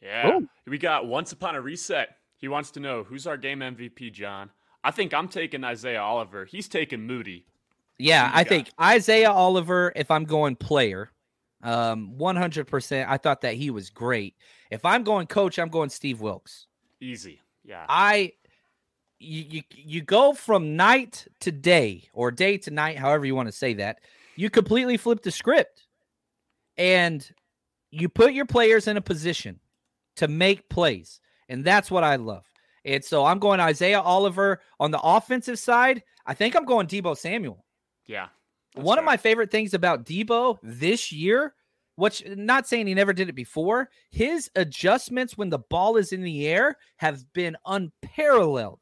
[0.00, 0.36] Yeah.
[0.36, 0.48] Ooh.
[0.66, 2.10] We got Once Upon a Reset.
[2.36, 4.50] He wants to know who's our game MVP, John.
[4.84, 6.44] I think I'm taking Isaiah Oliver.
[6.44, 7.46] He's taking Moody.
[7.98, 8.48] Yeah, I got?
[8.48, 11.10] think Isaiah Oliver, if I'm going player,
[11.64, 13.06] um, 100%.
[13.08, 14.36] I thought that he was great.
[14.70, 16.66] If I'm going coach, I'm going Steve Wilks.
[17.00, 17.40] Easy.
[17.64, 17.86] Yeah.
[17.88, 18.32] I
[19.18, 23.48] you, you you go from night to day or day to night, however you want
[23.48, 24.00] to say that.
[24.36, 25.86] You completely flip the script.
[26.76, 27.28] And
[27.90, 29.60] you put your players in a position
[30.16, 31.20] to make plays.
[31.48, 32.44] And that's what I love.
[32.84, 36.02] And so I'm going Isaiah Oliver on the offensive side.
[36.26, 37.64] I think I'm going Deebo Samuel.
[38.06, 38.28] yeah.
[38.74, 41.54] That's One of my favorite things about Deebo this year,
[41.96, 46.22] which not saying he never did it before, his adjustments when the ball is in
[46.22, 48.80] the air have been unparalleled.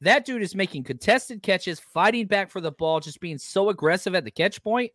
[0.00, 4.14] That dude is making contested catches, fighting back for the ball, just being so aggressive
[4.14, 4.90] at the catch point.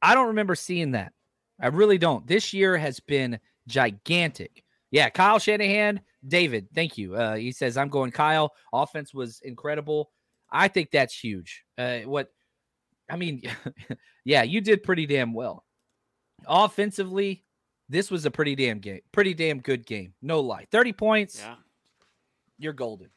[0.00, 1.12] I don't remember seeing that.
[1.60, 2.26] I really don't.
[2.26, 3.38] This year has been
[3.68, 4.64] gigantic.
[4.90, 7.16] Yeah, Kyle Shanahan, David, thank you.
[7.16, 8.52] Uh, he says, I'm going Kyle.
[8.72, 10.10] Offense was incredible.
[10.50, 11.64] I think that's huge.
[11.76, 12.28] Uh, what
[13.10, 13.42] I mean,
[14.24, 15.64] yeah, you did pretty damn well.
[16.46, 17.44] Offensively,
[17.88, 20.14] this was a pretty damn game, pretty damn good game.
[20.22, 20.66] No lie.
[20.70, 21.56] 30 points, Yeah.
[22.58, 23.10] you're golden.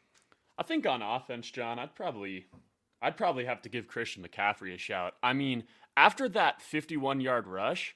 [0.57, 2.45] I think on offense, John, I'd probably
[3.01, 5.13] I'd probably have to give Christian McCaffrey a shout.
[5.21, 5.63] I mean,
[5.95, 7.95] after that 51 yard rush,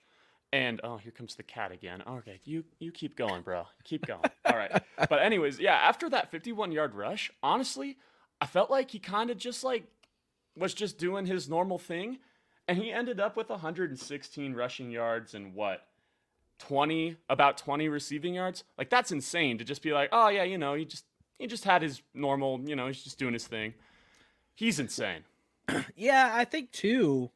[0.53, 2.03] and oh, here comes the cat again.
[2.07, 3.65] Okay, you you keep going, bro.
[3.83, 4.21] Keep going.
[4.45, 4.71] All right.
[5.09, 7.97] But anyways, yeah, after that 51 yard rush, honestly,
[8.39, 9.85] I felt like he kind of just like
[10.61, 12.19] was just doing his normal thing,
[12.67, 15.87] and he ended up with 116 rushing yards and what
[16.59, 18.63] 20 about 20 receiving yards.
[18.77, 21.05] Like that's insane to just be like, oh yeah, you know, he just
[21.37, 23.73] he just had his normal, you know, he's just doing his thing.
[24.55, 25.23] He's insane.
[25.95, 27.31] Yeah, I think too.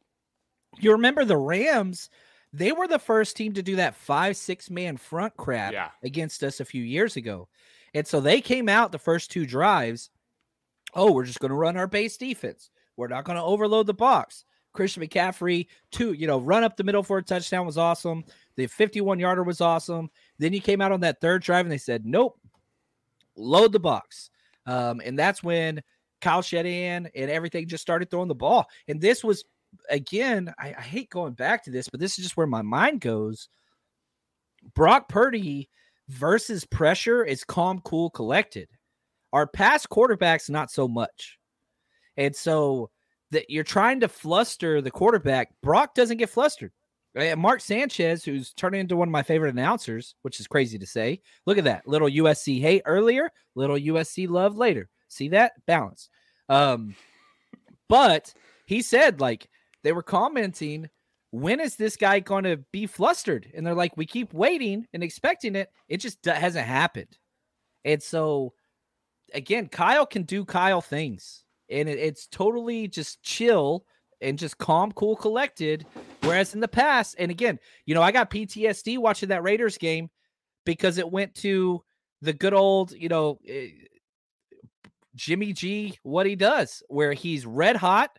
[0.79, 2.09] You remember the Rams?
[2.53, 5.89] They were the first team to do that five, six man front crap Yeah.
[6.03, 7.47] against us a few years ago.
[7.93, 10.09] And so they came out the first two drives.
[10.93, 12.69] Oh, we're just going to run our base defense.
[12.97, 14.45] We're not going to overload the box.
[14.73, 18.23] Christian McCaffrey, two, you know, run up the middle for a touchdown was awesome.
[18.57, 20.09] The 51 yarder was awesome.
[20.37, 22.37] Then you came out on that third drive and they said, nope,
[23.35, 24.29] load the box.
[24.65, 25.81] Um, and that's when
[26.21, 28.67] Kyle Shanahan and everything just started throwing the ball.
[28.87, 29.45] And this was
[29.89, 33.01] again, I, I hate going back to this, but this is just where my mind
[33.01, 33.49] goes.
[34.73, 35.69] Brock Purdy
[36.09, 38.67] versus pressure is calm, cool, collected.
[39.33, 41.37] Our past quarterbacks, not so much.
[42.17, 42.89] And so
[43.31, 45.49] that you're trying to fluster the quarterback.
[45.61, 46.71] Brock doesn't get flustered.
[47.15, 50.85] And Mark Sanchez, who's turning into one of my favorite announcers, which is crazy to
[50.85, 51.21] say.
[51.45, 54.89] Look at that little USC hate earlier, little USC love later.
[55.07, 56.09] See that balance.
[56.49, 56.95] Um,
[57.87, 58.33] but
[58.65, 59.47] he said like
[59.83, 60.89] they were commenting,
[61.31, 63.49] when is this guy going to be flustered?
[63.53, 65.69] And they're like, we keep waiting and expecting it.
[65.87, 67.17] It just hasn't happened.
[67.83, 68.53] And so,
[69.33, 73.85] again, Kyle can do Kyle things, and it, it's totally just chill
[74.21, 75.85] and just calm, cool, collected.
[76.21, 80.09] Whereas in the past, and again, you know, I got PTSD watching that Raiders game
[80.65, 81.83] because it went to
[82.21, 83.69] the good old, you know, eh,
[85.15, 88.17] Jimmy G, what he does, where he's red hot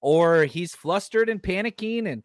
[0.00, 2.22] or he's flustered and panicking and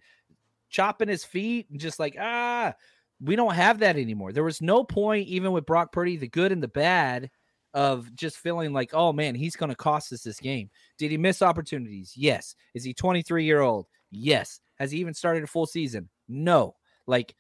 [0.69, 2.73] chopping his feet and just like, ah,
[3.21, 4.31] we don't have that anymore.
[4.31, 7.29] There was no point, even with Brock Purdy, the good and the bad,
[7.77, 10.71] of just feeling like, oh man, he's going to cost us this game.
[10.97, 12.13] Did he miss opportunities?
[12.15, 12.55] Yes.
[12.73, 13.85] Is he 23 year old?
[14.09, 14.61] Yes.
[14.79, 16.09] Has he even started a full season?
[16.27, 16.73] No.
[17.05, 17.35] Like,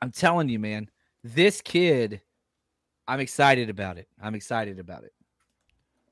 [0.00, 0.88] I'm telling you, man,
[1.24, 2.20] this kid,
[3.08, 4.06] I'm excited about it.
[4.22, 5.12] I'm excited about it.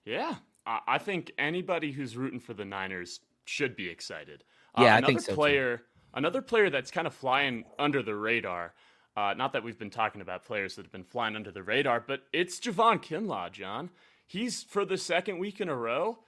[0.04, 0.34] Yeah.
[0.66, 4.42] I think anybody who's rooting for the Niners should be excited.
[4.74, 5.32] Uh, yeah, uh, I think so.
[5.32, 5.82] Player, too.
[6.14, 8.74] another player that's kind of flying under the radar
[9.17, 12.05] uh, not that we've been talking about players that have been flying under the radar,
[12.07, 13.91] but it's Javon Kinlaw, John.
[14.27, 16.19] He's for the second week in a row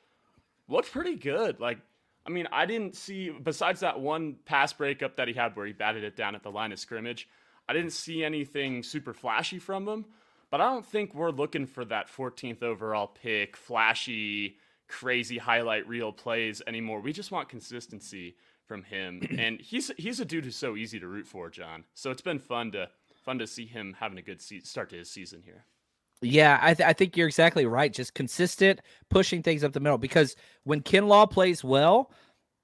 [0.69, 1.61] looked pretty good.
[1.61, 1.79] Like,
[2.27, 5.73] I mean, I didn't see besides that one pass breakup that he had where he
[5.73, 7.29] batted it down at the line of scrimmage.
[7.69, 10.07] I didn't see anything super flashy from him,
[10.51, 14.57] but I don't think we're looking for that 14th overall pick, flashy,
[14.89, 17.01] crazy highlight reel plays anymore.
[17.01, 18.37] We just want consistency
[18.69, 21.85] from him, and he's he's a dude who's so easy to root for, John.
[21.95, 22.89] So it's been fun to
[23.25, 25.65] fun to see him having a good se- start to his season here.
[26.21, 27.93] Yeah, I, th- I think you're exactly right.
[27.93, 32.11] Just consistent pushing things up the middle because when Kinlaw plays well,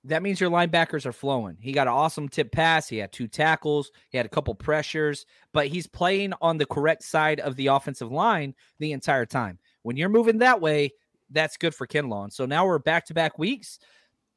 [0.05, 1.57] that means your linebackers are flowing.
[1.61, 2.89] He got an awesome tip pass.
[2.89, 3.91] He had two tackles.
[4.11, 8.11] He had a couple pressures, but he's playing on the correct side of the offensive
[8.11, 9.59] line the entire time.
[9.83, 10.93] When you're moving that way,
[11.31, 12.25] that's good for Kinlaw.
[12.25, 13.79] And so now we're back to back weeks.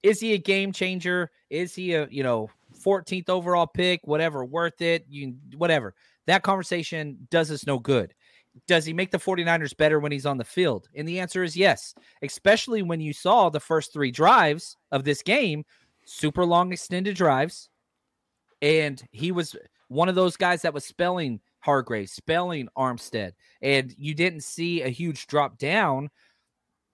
[0.08, 1.30] Is he a game changer?
[1.50, 2.50] Is he a, you know,
[2.82, 5.06] 14th overall pick, whatever, worth it?
[5.10, 5.94] You whatever.
[6.28, 8.14] That conversation does us no good.
[8.68, 10.88] Does he make the 49ers better when he's on the field?
[10.96, 15.22] And the answer is yes, especially when you saw the first 3 drives of this
[15.22, 15.66] game,
[16.06, 17.70] super long extended drives.
[18.62, 19.56] And he was
[19.90, 24.90] one of those guys that was spelling Hargrave, spelling Armstead, and you didn't see a
[24.90, 26.10] huge drop down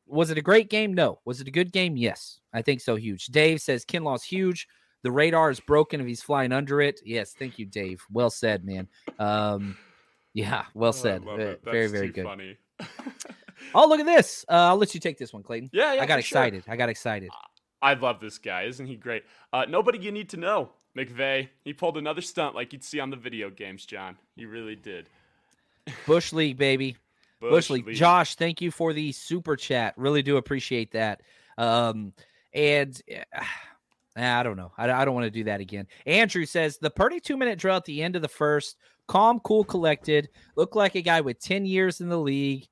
[0.08, 0.94] was it a great game?
[0.94, 1.20] No.
[1.26, 1.98] Was it a good game?
[1.98, 2.40] Yes.
[2.54, 2.96] I think so.
[2.96, 3.28] Huge.
[3.28, 4.68] Dave says Kinlaw's huge.
[5.04, 7.00] The radar is broken if he's flying under it.
[7.04, 7.34] Yes.
[7.38, 8.04] Thank you, Dave.
[8.12, 8.88] Well said, man.
[9.20, 9.78] Um,
[10.34, 10.66] yeah.
[10.74, 11.24] Well oh, said.
[11.64, 12.26] Very, very good.
[12.26, 12.58] Funny.
[13.76, 14.46] oh, look at this.
[14.50, 15.70] Uh, I'll let you take this one, Clayton.
[15.74, 16.64] Yeah, yeah I got excited.
[16.66, 16.74] Sure.
[16.74, 17.30] I got excited.
[17.82, 18.64] I love this guy.
[18.64, 19.24] Isn't he great?
[19.52, 20.70] Uh, nobody you need to know.
[20.98, 21.50] McVay.
[21.66, 24.18] He pulled another stunt like you'd see on the video games, John.
[24.36, 25.10] He really did.
[26.06, 26.98] Bush League, baby.
[27.50, 27.94] Bush, League.
[27.94, 29.94] Josh, thank you for the super chat.
[29.98, 31.22] Really do appreciate that.
[31.58, 32.14] Um,
[32.54, 33.00] and
[33.36, 33.44] uh,
[34.16, 34.72] I don't know.
[34.78, 35.88] I, I don't want to do that again.
[36.06, 38.78] Andrew says the Purdy two minute drill at the end of the first,
[39.08, 42.68] calm, cool, collected, looked like a guy with 10 years in the league.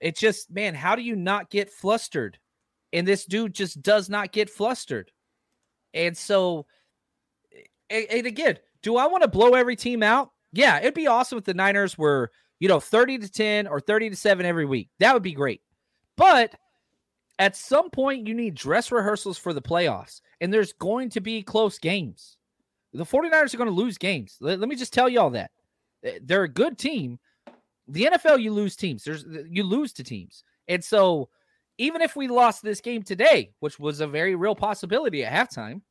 [0.00, 2.38] It's just, man, how do you not get flustered?
[2.92, 5.10] And this dude just does not get flustered.
[5.92, 6.66] And so,
[7.90, 10.30] and, and again, do I want to blow every team out?
[10.52, 14.10] Yeah, it'd be awesome if the Niners were you know, 30 to 10 or 30
[14.10, 14.88] to 7 every week.
[14.98, 15.62] That would be great.
[16.16, 16.54] But
[17.38, 21.42] at some point, you need dress rehearsals for the playoffs, and there's going to be
[21.42, 22.36] close games.
[22.92, 24.36] The 49ers are going to lose games.
[24.40, 25.50] Let, let me just tell you all that.
[26.22, 27.18] They're a good team.
[27.86, 29.04] The NFL, you lose teams.
[29.04, 30.42] There's you lose to teams.
[30.68, 31.28] And so
[31.78, 35.82] even if we lost this game today, which was a very real possibility at halftime,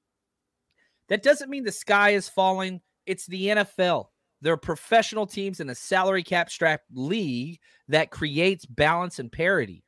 [1.09, 2.81] that doesn't mean the sky is falling.
[3.05, 4.07] It's the NFL.
[4.41, 9.83] They're professional teams in a salary cap strap league that creates balance and parity.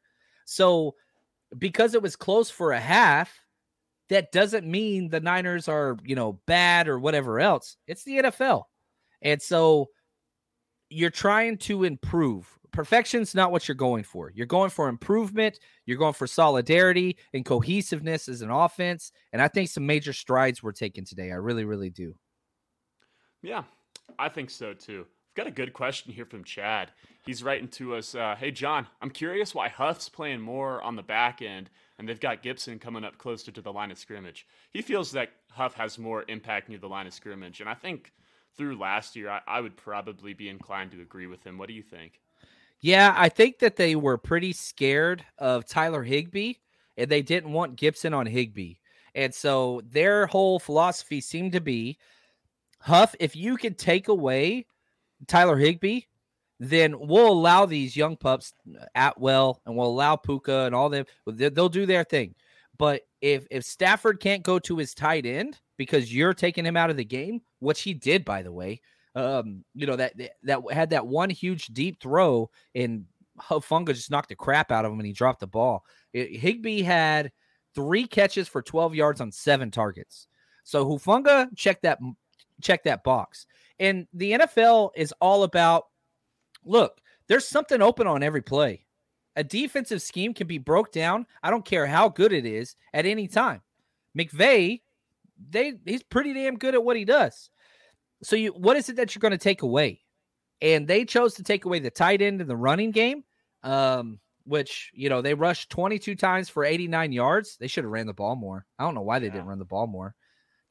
[0.45, 0.95] So,
[1.58, 3.32] because it was close for a half,
[4.10, 7.78] that doesn't mean the Niners are, you know, bad or whatever else.
[7.88, 8.64] It's the NFL.
[9.22, 9.89] And so
[10.89, 12.47] you're trying to improve.
[12.72, 14.32] Perfection's not what you're going for.
[14.34, 15.60] You're going for improvement.
[15.86, 19.12] You're going for solidarity and cohesiveness as an offense.
[19.34, 21.32] And I think some major strides were taken today.
[21.32, 22.16] I really, really do.
[23.41, 23.64] Yeah,
[24.18, 24.99] I think so too.
[24.99, 26.91] We've got a good question here from Chad.
[27.26, 31.03] He's writing to us, uh, "Hey John, I'm curious why Huff's playing more on the
[31.03, 34.47] back end, and they've got Gibson coming up closer to the line of scrimmage.
[34.72, 38.12] He feels that Huff has more impact near the line of scrimmage, and I think
[38.57, 41.57] through last year, I, I would probably be inclined to agree with him.
[41.57, 42.20] What do you think?"
[42.82, 46.53] Yeah, I think that they were pretty scared of Tyler Higbee,
[46.97, 48.76] and they didn't want Gibson on Higbee.
[49.16, 51.97] And so their whole philosophy seemed to be
[52.82, 54.65] Huff, if you could take away
[55.27, 56.01] Tyler Higbee,
[56.59, 58.53] then we'll allow these young pups
[58.95, 61.05] Atwell and we'll allow Puka and all them.
[61.25, 62.36] They'll do their thing.
[62.77, 66.89] But if if Stafford can't go to his tight end because you're taking him out
[66.89, 68.82] of the game, which he did, by the way,
[69.15, 70.13] um, you know that
[70.43, 73.05] that had that one huge deep throw and
[73.39, 75.84] Hufanga just knocked the crap out of him and he dropped the ball.
[76.13, 77.32] It, Higbee had
[77.75, 80.27] three catches for 12 yards on seven targets.
[80.63, 81.99] So Hufanga checked that
[82.62, 83.45] check that box.
[83.80, 85.86] And the NFL is all about
[86.66, 88.86] look, there's something open on every play.
[89.36, 91.26] A defensive scheme can be broke down.
[91.41, 93.62] I don't care how good it is at any time.
[94.18, 94.82] McVay,
[95.49, 97.49] they he's pretty damn good at what he does.
[98.24, 100.01] So you what is it that you're going to take away?
[100.62, 103.24] And they chose to take away the tight end in the running game.
[103.64, 107.55] Um, which you know they rushed 22 times for 89 yards.
[107.57, 108.66] They should have ran the ball more.
[108.78, 109.34] I don't know why they yeah.
[109.34, 110.16] didn't run the ball more.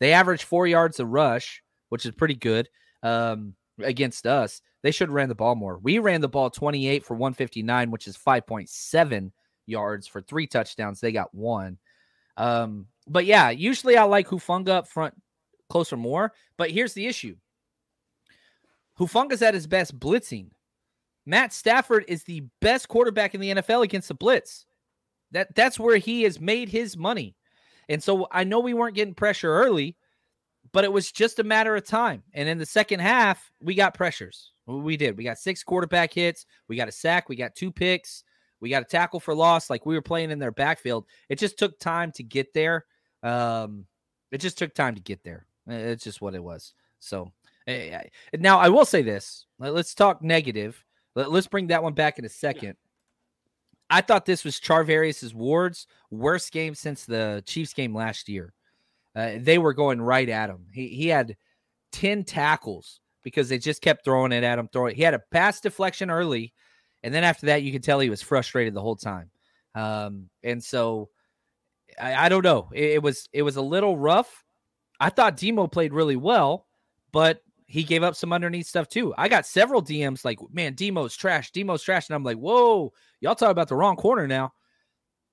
[0.01, 2.68] They averaged four yards a rush, which is pretty good
[3.03, 4.61] um, against us.
[4.82, 5.78] They should have ran the ball more.
[5.78, 9.32] We ran the ball 28 for 159, which is 5.7
[9.66, 11.01] yards for three touchdowns.
[11.01, 11.78] They got one.
[12.36, 15.14] Um, but yeah, usually I like Hufanga up front
[15.68, 16.32] closer more.
[16.57, 17.36] But here's the issue
[18.99, 20.51] Hufanga's at his best blitzing.
[21.26, 24.64] Matt Stafford is the best quarterback in the NFL against the blitz.
[25.32, 27.36] That that's where he has made his money.
[27.89, 29.97] And so I know we weren't getting pressure early,
[30.72, 32.22] but it was just a matter of time.
[32.34, 34.52] And in the second half, we got pressures.
[34.66, 35.16] We did.
[35.16, 36.44] We got six quarterback hits.
[36.68, 37.28] We got a sack.
[37.28, 38.24] We got two picks.
[38.60, 39.70] We got a tackle for loss.
[39.70, 41.06] Like we were playing in their backfield.
[41.28, 42.84] It just took time to get there.
[43.22, 43.86] Um,
[44.30, 45.46] it just took time to get there.
[45.66, 46.74] It's just what it was.
[46.98, 47.32] So
[47.66, 49.46] now I will say this.
[49.58, 50.84] Let's talk negative.
[51.14, 52.76] Let, us bring that one back in a second.
[53.90, 58.52] I thought this was Charvarius's Ward's worst game since the Chiefs game last year.
[59.18, 60.66] Uh, they were going right at him.
[60.72, 61.36] He he had
[61.90, 64.68] ten tackles because they just kept throwing it at him.
[64.72, 64.94] Throwing.
[64.94, 66.52] He had a pass deflection early,
[67.02, 69.30] and then after that, you could tell he was frustrated the whole time.
[69.74, 71.08] Um, and so
[72.00, 72.70] I, I don't know.
[72.72, 74.44] It, it, was it was a little rough.
[75.00, 76.66] I thought Demo played really well,
[77.12, 79.14] but he gave up some underneath stuff too.
[79.18, 82.08] I got several DMs like, man, Demo's trash, Demo's trash.
[82.08, 84.52] And I'm like, whoa, y'all talk about the wrong corner now.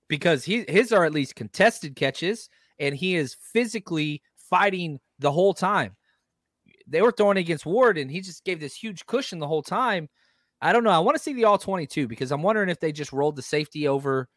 [0.07, 2.49] Because he his are at least contested catches,
[2.79, 5.95] and he is physically fighting the whole time.
[6.87, 10.09] They were throwing against Ward, and he just gave this huge cushion the whole time.
[10.61, 10.91] I don't know.
[10.91, 13.41] I want to see the all 22 because I'm wondering if they just rolled the
[13.41, 14.29] safety over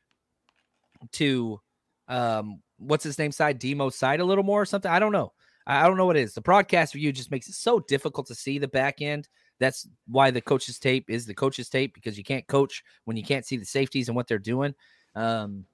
[1.12, 1.60] to
[2.08, 4.90] um what's his name side, Demo side a little more or something.
[4.90, 5.32] I don't know.
[5.66, 6.32] I don't know what it is.
[6.32, 9.28] The broadcast view just makes it so difficult to see the back end.
[9.60, 13.22] That's why the coach's tape is the coach's tape because you can't coach when you
[13.22, 14.74] can't see the safeties and what they're doing.
[15.14, 15.64] Um,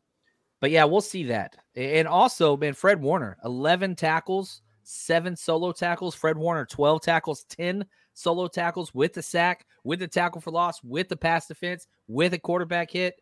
[0.65, 1.57] but yeah, we'll see that.
[1.77, 6.15] And also, man, Fred Warner, 11 tackles, seven solo tackles.
[6.15, 7.85] Fred Warner, 12 tackles, 10
[8.15, 12.33] solo tackles with the sack, with the tackle for loss, with the pass defense, with
[12.33, 13.21] a quarterback hit.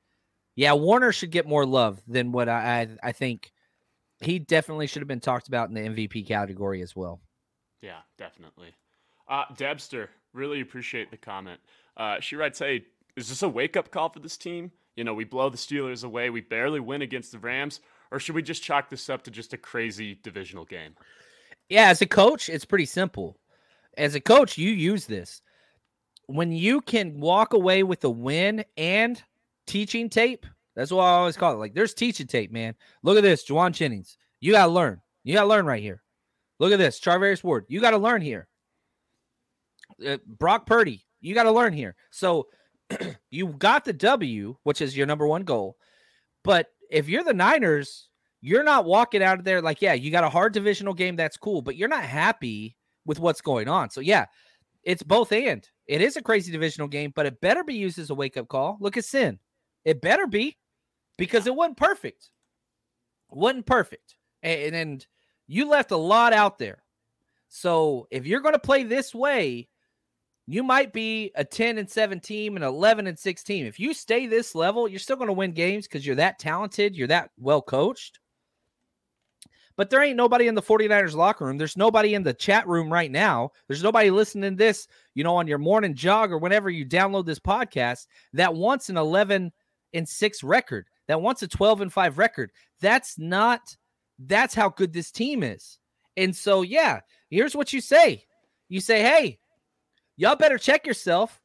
[0.54, 3.50] Yeah, Warner should get more love than what I I, I think
[4.20, 7.20] he definitely should have been talked about in the MVP category as well.
[7.80, 8.72] Yeah, definitely.
[9.28, 11.58] Uh, Debster, really appreciate the comment.
[11.96, 12.84] Uh, she writes, "Hey,
[13.16, 14.70] is this a wake up call for this team?
[14.96, 17.80] You know, we blow the Steelers away, we barely win against the Rams,
[18.10, 20.94] or should we just chalk this up to just a crazy divisional game?"
[21.68, 23.38] Yeah, as a coach, it's pretty simple.
[23.96, 25.42] As a coach, you use this
[26.26, 29.22] when you can walk away with a win and
[29.66, 31.58] teaching tape that's what I always call it.
[31.58, 32.74] Like, there's teaching tape, man.
[33.02, 34.16] Look at this, Jauan Jennings.
[34.40, 35.00] You got to learn.
[35.24, 36.02] You got to learn right here.
[36.58, 37.66] Look at this, Charvarius Ward.
[37.68, 38.48] You got to learn here.
[40.04, 41.04] Uh, Brock Purdy.
[41.20, 41.94] You got to learn here.
[42.10, 42.48] So
[43.30, 45.76] you got the W, which is your number one goal.
[46.44, 48.08] But if you're the Niners,
[48.40, 51.16] you're not walking out of there like, yeah, you got a hard divisional game.
[51.16, 51.62] That's cool.
[51.62, 52.76] But you're not happy
[53.06, 53.90] with what's going on.
[53.90, 54.26] So, yeah,
[54.82, 55.66] it's both and.
[55.86, 58.48] It is a crazy divisional game, but it better be used as a wake up
[58.48, 58.76] call.
[58.80, 59.38] Look at Sin.
[59.84, 60.56] It better be
[61.18, 62.30] because it wasn't perfect.
[63.30, 64.16] Wasn't perfect.
[64.42, 65.06] And, and
[65.46, 66.82] you left a lot out there.
[67.48, 69.68] So if you're going to play this way,
[70.46, 73.64] you might be a 10 and 7 team and 11 and 6 team.
[73.66, 76.96] If you stay this level, you're still going to win games because you're that talented,
[76.96, 78.18] you're that well coached.
[79.76, 81.58] but there ain't nobody in the 49ers locker room.
[81.58, 83.50] There's nobody in the chat room right now.
[83.68, 87.24] There's nobody listening to this, you know, on your morning jog or whenever you download
[87.24, 89.52] this podcast that wants an 11
[89.94, 92.50] and 6 record, that wants a 12 and 5 record.
[92.80, 93.76] That's not
[94.18, 95.78] that's how good this team is.
[96.16, 98.26] And so, yeah, here's what you say.
[98.68, 99.38] You say, "Hey,
[100.22, 101.40] y'all better check yourself.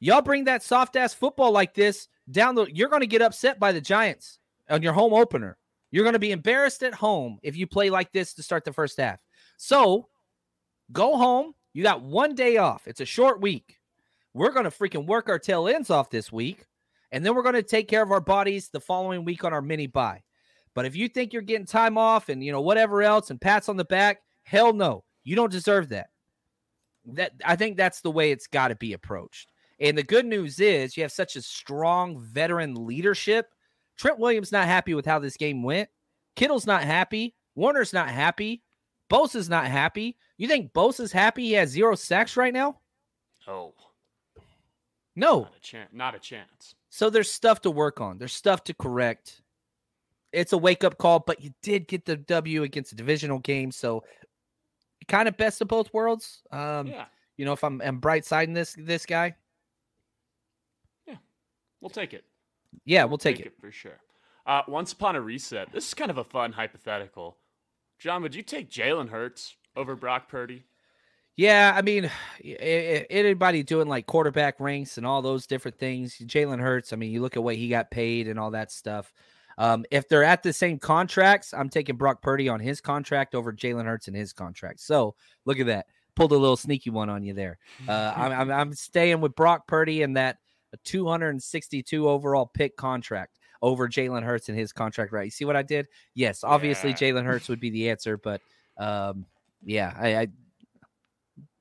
[0.00, 3.60] Y'all bring that soft ass football like this down the you're going to get upset
[3.60, 4.38] by the Giants
[4.70, 5.58] on your home opener.
[5.90, 8.72] You're going to be embarrassed at home if you play like this to start the
[8.72, 9.20] first half.
[9.58, 10.08] So
[10.92, 11.52] go home.
[11.74, 12.88] You got one day off.
[12.88, 13.78] It's a short week.
[14.32, 16.64] We're going to freaking work our tail ends off this week.
[17.10, 19.60] And then we're going to take care of our bodies the following week on our
[19.60, 20.22] mini bye.
[20.74, 23.68] But if you think you're getting time off and you know whatever else and pats
[23.68, 25.04] on the back, hell no.
[25.22, 26.08] You don't deserve that.
[27.04, 29.50] That I think that's the way it's got to be approached.
[29.80, 33.52] And the good news is you have such a strong veteran leadership
[33.96, 35.88] Trent Williams not happy with how this game went.
[36.36, 37.34] Kittle's not happy.
[37.54, 38.62] Warner's not happy.
[39.10, 40.16] Bosa's not happy.
[40.38, 42.80] You think Bosa's happy he has zero sacks right now?
[43.46, 43.74] Oh.
[45.14, 45.42] No.
[45.42, 45.90] Not a chance.
[45.92, 46.74] Not a chance.
[46.88, 48.18] So there's stuff to work on.
[48.18, 49.42] There's stuff to correct.
[50.32, 53.70] It's a wake up call, but you did get the W against a divisional game,
[53.70, 54.02] so
[55.12, 56.42] kind of best of both worlds.
[56.50, 57.04] Um, yeah.
[57.36, 59.34] You know, if I'm, I'm bright siding this this guy,
[61.06, 61.16] yeah,
[61.80, 62.24] we'll take it.
[62.84, 63.48] Yeah, we'll take, take it.
[63.50, 63.60] it.
[63.60, 64.00] for sure.
[64.46, 67.36] Uh, once upon a reset, this is kind of a fun hypothetical.
[67.98, 70.64] John, would you take Jalen Hurts over Brock Purdy?
[71.36, 72.10] Yeah, I mean,
[72.44, 76.92] anybody doing like quarterback ranks and all those different things, Jalen Hurts.
[76.92, 79.12] I mean, you look at what he got paid and all that stuff.
[79.58, 83.52] Um, if they're at the same contracts, I'm taking Brock Purdy on his contract over
[83.52, 84.80] Jalen Hurts and his contract.
[84.80, 85.86] So look at that.
[86.14, 87.58] Pulled a little sneaky one on you there.
[87.88, 90.38] Uh, I'm, I'm, I'm staying with Brock Purdy and that
[90.84, 95.24] 262 overall pick contract over Jalen Hurts and his contract right.
[95.24, 95.86] You see what I did?
[96.14, 96.96] Yes, obviously yeah.
[96.96, 98.40] Jalen Hurts would be the answer, but
[98.76, 99.26] um,
[99.64, 100.28] yeah, I, I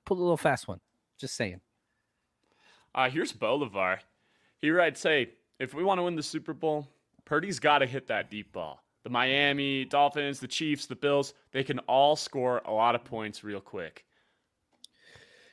[0.05, 0.79] pulled a little fast one.
[1.19, 1.61] Just saying.
[2.95, 3.99] Uh, here's Bolivar.
[4.59, 5.29] He writes, "Hey,
[5.59, 6.87] if we want to win the Super Bowl,
[7.32, 8.84] Purdy's got to hit that deep ball.
[9.05, 13.41] The Miami Dolphins, the Chiefs, the Bills, they can all score a lot of points
[13.41, 14.03] real quick."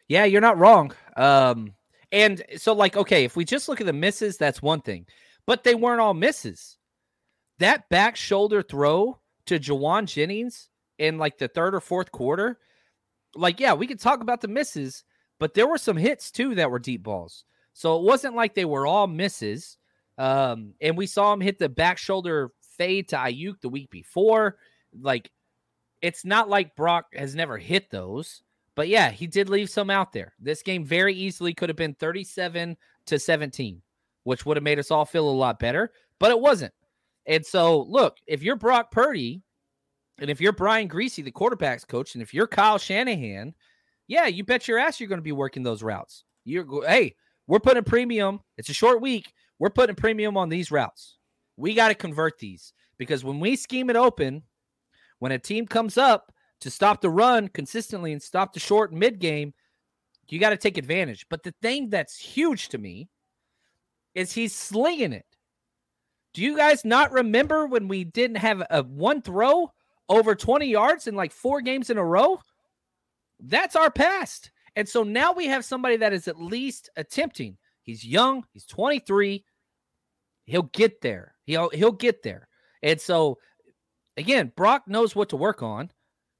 [0.09, 0.93] Yeah, you're not wrong.
[1.16, 1.74] Um,
[2.11, 5.07] and so, like, okay, if we just look at the misses, that's one thing,
[5.47, 6.79] but they weren't all misses.
[7.61, 12.59] That back shoulder throw to Jauan Jennings in like the third or fourth quarter,
[13.37, 15.05] like, yeah, we could talk about the misses,
[15.39, 17.45] but there were some hits too that were deep balls.
[17.72, 19.78] So it wasn't like they were all misses.
[20.19, 24.59] Um, and we saw him hit the back shoulder fade to Aiyuk the week before.
[25.01, 25.31] Like,
[26.03, 28.43] it's not like Brock has never hit those.
[28.79, 30.35] But yeah, he did leave some out there.
[30.39, 33.83] This game very easily could have been 37 to 17,
[34.23, 35.91] which would have made us all feel a lot better,
[36.21, 36.73] but it wasn't.
[37.27, 39.43] And so, look, if you're Brock Purdy
[40.21, 43.53] and if you're Brian Griese, the quarterback's coach, and if you're Kyle Shanahan,
[44.07, 46.23] yeah, you bet your ass you're going to be working those routes.
[46.45, 47.16] You're hey,
[47.49, 48.39] we're putting a premium.
[48.59, 49.33] It's a short week.
[49.59, 51.19] We're putting premium on these routes.
[51.57, 54.43] We got to convert these because when we scheme it open,
[55.19, 59.19] when a team comes up to stop the run consistently and stop the short mid
[59.19, 59.53] game,
[60.29, 61.27] you got to take advantage.
[61.29, 63.09] But the thing that's huge to me
[64.15, 65.25] is he's slinging it.
[66.35, 69.73] Do you guys not remember when we didn't have a one throw
[70.09, 72.39] over 20 yards in like four games in a row?
[73.41, 74.51] That's our past.
[74.77, 77.57] And so now we have somebody that is at least attempting.
[77.89, 79.43] He's young, he's 23.
[80.45, 81.34] He'll get there.
[81.47, 82.46] He'll he'll get there.
[82.83, 83.38] And so
[84.18, 85.91] again, Brock knows what to work on.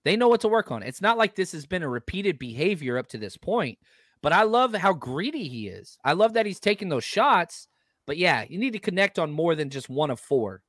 [0.05, 0.83] They know what to work on.
[0.83, 3.79] It's not like this has been a repeated behavior up to this point,
[4.21, 5.97] but I love how greedy he is.
[6.05, 7.67] I love that he's taking those shots.
[8.07, 10.61] But yeah, you need to connect on more than just one of four.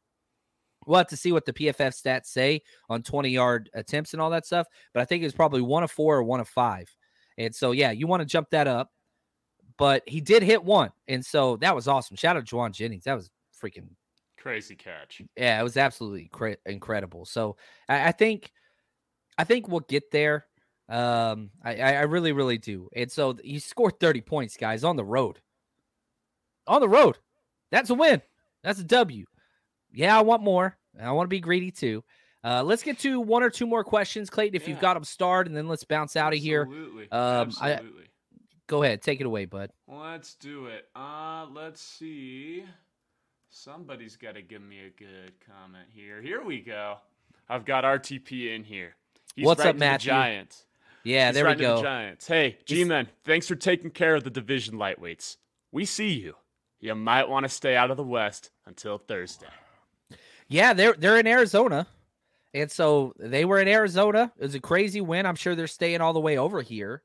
[0.87, 4.29] We'll have to see what the PFF stats say on 20 yard attempts and all
[4.29, 4.65] that stuff.
[4.93, 6.89] But I think it's probably one of four or one of five.
[7.37, 8.91] And so, yeah, you want to jump that up.
[9.79, 10.91] But he did hit one.
[11.07, 12.17] And so that was awesome.
[12.17, 13.05] Shout out to Jauan Jennings.
[13.05, 13.31] That was
[13.63, 13.87] freaking
[14.37, 15.21] crazy catch.
[15.37, 17.25] Yeah, it was absolutely cra- incredible.
[17.25, 17.55] So
[17.87, 18.51] I, I think
[19.37, 20.45] I think we'll get there.
[20.89, 22.89] Um, I, I really, really do.
[22.95, 25.39] And so he scored 30 points, guys, on the road.
[26.67, 27.17] On the road.
[27.71, 28.21] That's a win.
[28.63, 29.25] That's a W.
[29.93, 30.77] Yeah, I want more.
[30.99, 32.03] I want to be greedy too.
[32.43, 34.69] Uh, let's get to one or two more questions, Clayton, if yeah.
[34.69, 36.63] you've got them starred, and then let's bounce out of here.
[36.63, 37.11] Absolutely.
[37.11, 38.03] Um, Absolutely.
[38.03, 38.08] I,
[38.69, 39.71] go ahead, take it away, bud.
[39.87, 40.87] Let's do it.
[40.95, 42.63] Uh, let's see.
[43.49, 46.21] Somebody's got to give me a good comment here.
[46.21, 46.97] Here we go.
[47.49, 48.95] I've got RTP in here.
[49.35, 49.99] He's What's up, Matt?
[49.99, 50.65] Giants.
[51.03, 51.77] Yeah, He's there we go.
[51.77, 52.27] The Giants.
[52.27, 55.37] Hey, G-men, thanks for taking care of the division lightweights.
[55.71, 56.35] We see you.
[56.79, 59.47] You might want to stay out of the West until Thursday.
[60.47, 61.87] Yeah, they're they're in Arizona,
[62.53, 64.31] And so they were in Arizona.
[64.37, 65.25] It was a crazy win.
[65.25, 67.03] I'm sure they're staying all the way over here.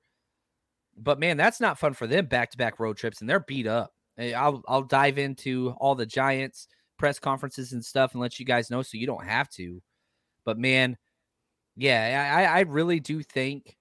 [0.97, 3.66] But man, that's not fun for them back to back road trips, and they're beat
[3.66, 3.93] up.
[4.19, 6.69] Eh, I'll I'll dive into all the Giants
[6.99, 9.83] press conferences and stuff and let you guys know so you don't have to.
[10.45, 10.97] But man,
[11.77, 13.77] yeah, I, I really do think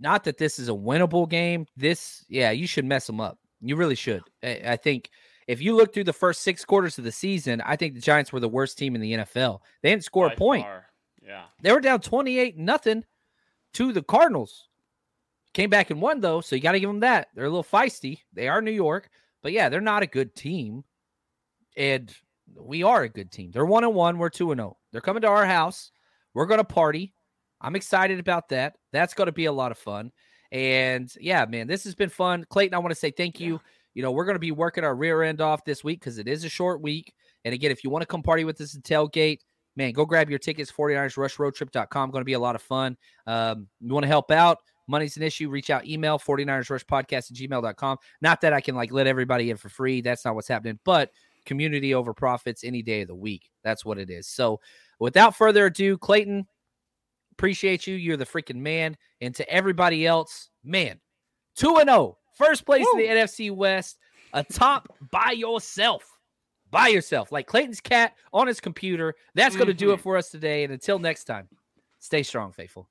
[0.00, 1.66] not that this is a winnable game.
[1.76, 3.38] This, yeah, you should mess them up.
[3.60, 4.22] You really should.
[4.42, 5.10] I, I think
[5.46, 8.32] if you look through the first six quarters of the season, I think the Giants
[8.32, 9.60] were the worst team in the NFL.
[9.82, 10.64] They didn't score By a point.
[10.64, 10.86] far.
[11.22, 11.44] Yeah.
[11.62, 13.04] They were down 28 nothing
[13.74, 14.67] to the Cardinals.
[15.54, 17.28] Came back and won though, so you got to give them that.
[17.34, 18.20] They're a little feisty.
[18.32, 19.08] They are New York,
[19.42, 20.84] but yeah, they're not a good team.
[21.76, 22.14] And
[22.56, 23.50] we are a good team.
[23.50, 24.76] They're 1 and 1, we're 2 and 0.
[24.92, 25.90] They're coming to our house.
[26.34, 27.14] We're going to party.
[27.60, 28.76] I'm excited about that.
[28.92, 30.12] That's going to be a lot of fun.
[30.52, 32.46] And yeah, man, this has been fun.
[32.48, 33.60] Clayton, I want to say thank you.
[33.94, 36.28] You know, we're going to be working our rear end off this week because it
[36.28, 37.12] is a short week.
[37.44, 39.40] And again, if you want to come party with us at Tailgate,
[39.76, 42.10] man, go grab your tickets, 49ersrushroadtrip.com.
[42.10, 42.96] Going to be a lot of fun.
[43.26, 44.58] Um, you want to help out?
[44.88, 45.48] Money's an issue.
[45.50, 47.98] Reach out, email 49ers podcast at gmail.com.
[48.20, 50.00] Not that I can like let everybody in for free.
[50.00, 51.12] That's not what's happening, but
[51.44, 53.50] community over profits any day of the week.
[53.62, 54.26] That's what it is.
[54.26, 54.60] So
[54.98, 56.46] without further ado, Clayton,
[57.32, 57.94] appreciate you.
[57.94, 58.96] You're the freaking man.
[59.20, 61.00] And to everybody else, man,
[61.56, 63.98] 2 and 0, first place in the NFC West,
[64.32, 66.04] a top by yourself.
[66.70, 69.14] By yourself, like Clayton's cat on his computer.
[69.34, 70.02] That's going to do it mm-hmm.
[70.02, 70.64] for us today.
[70.64, 71.48] And until next time,
[71.98, 72.90] stay strong, faithful.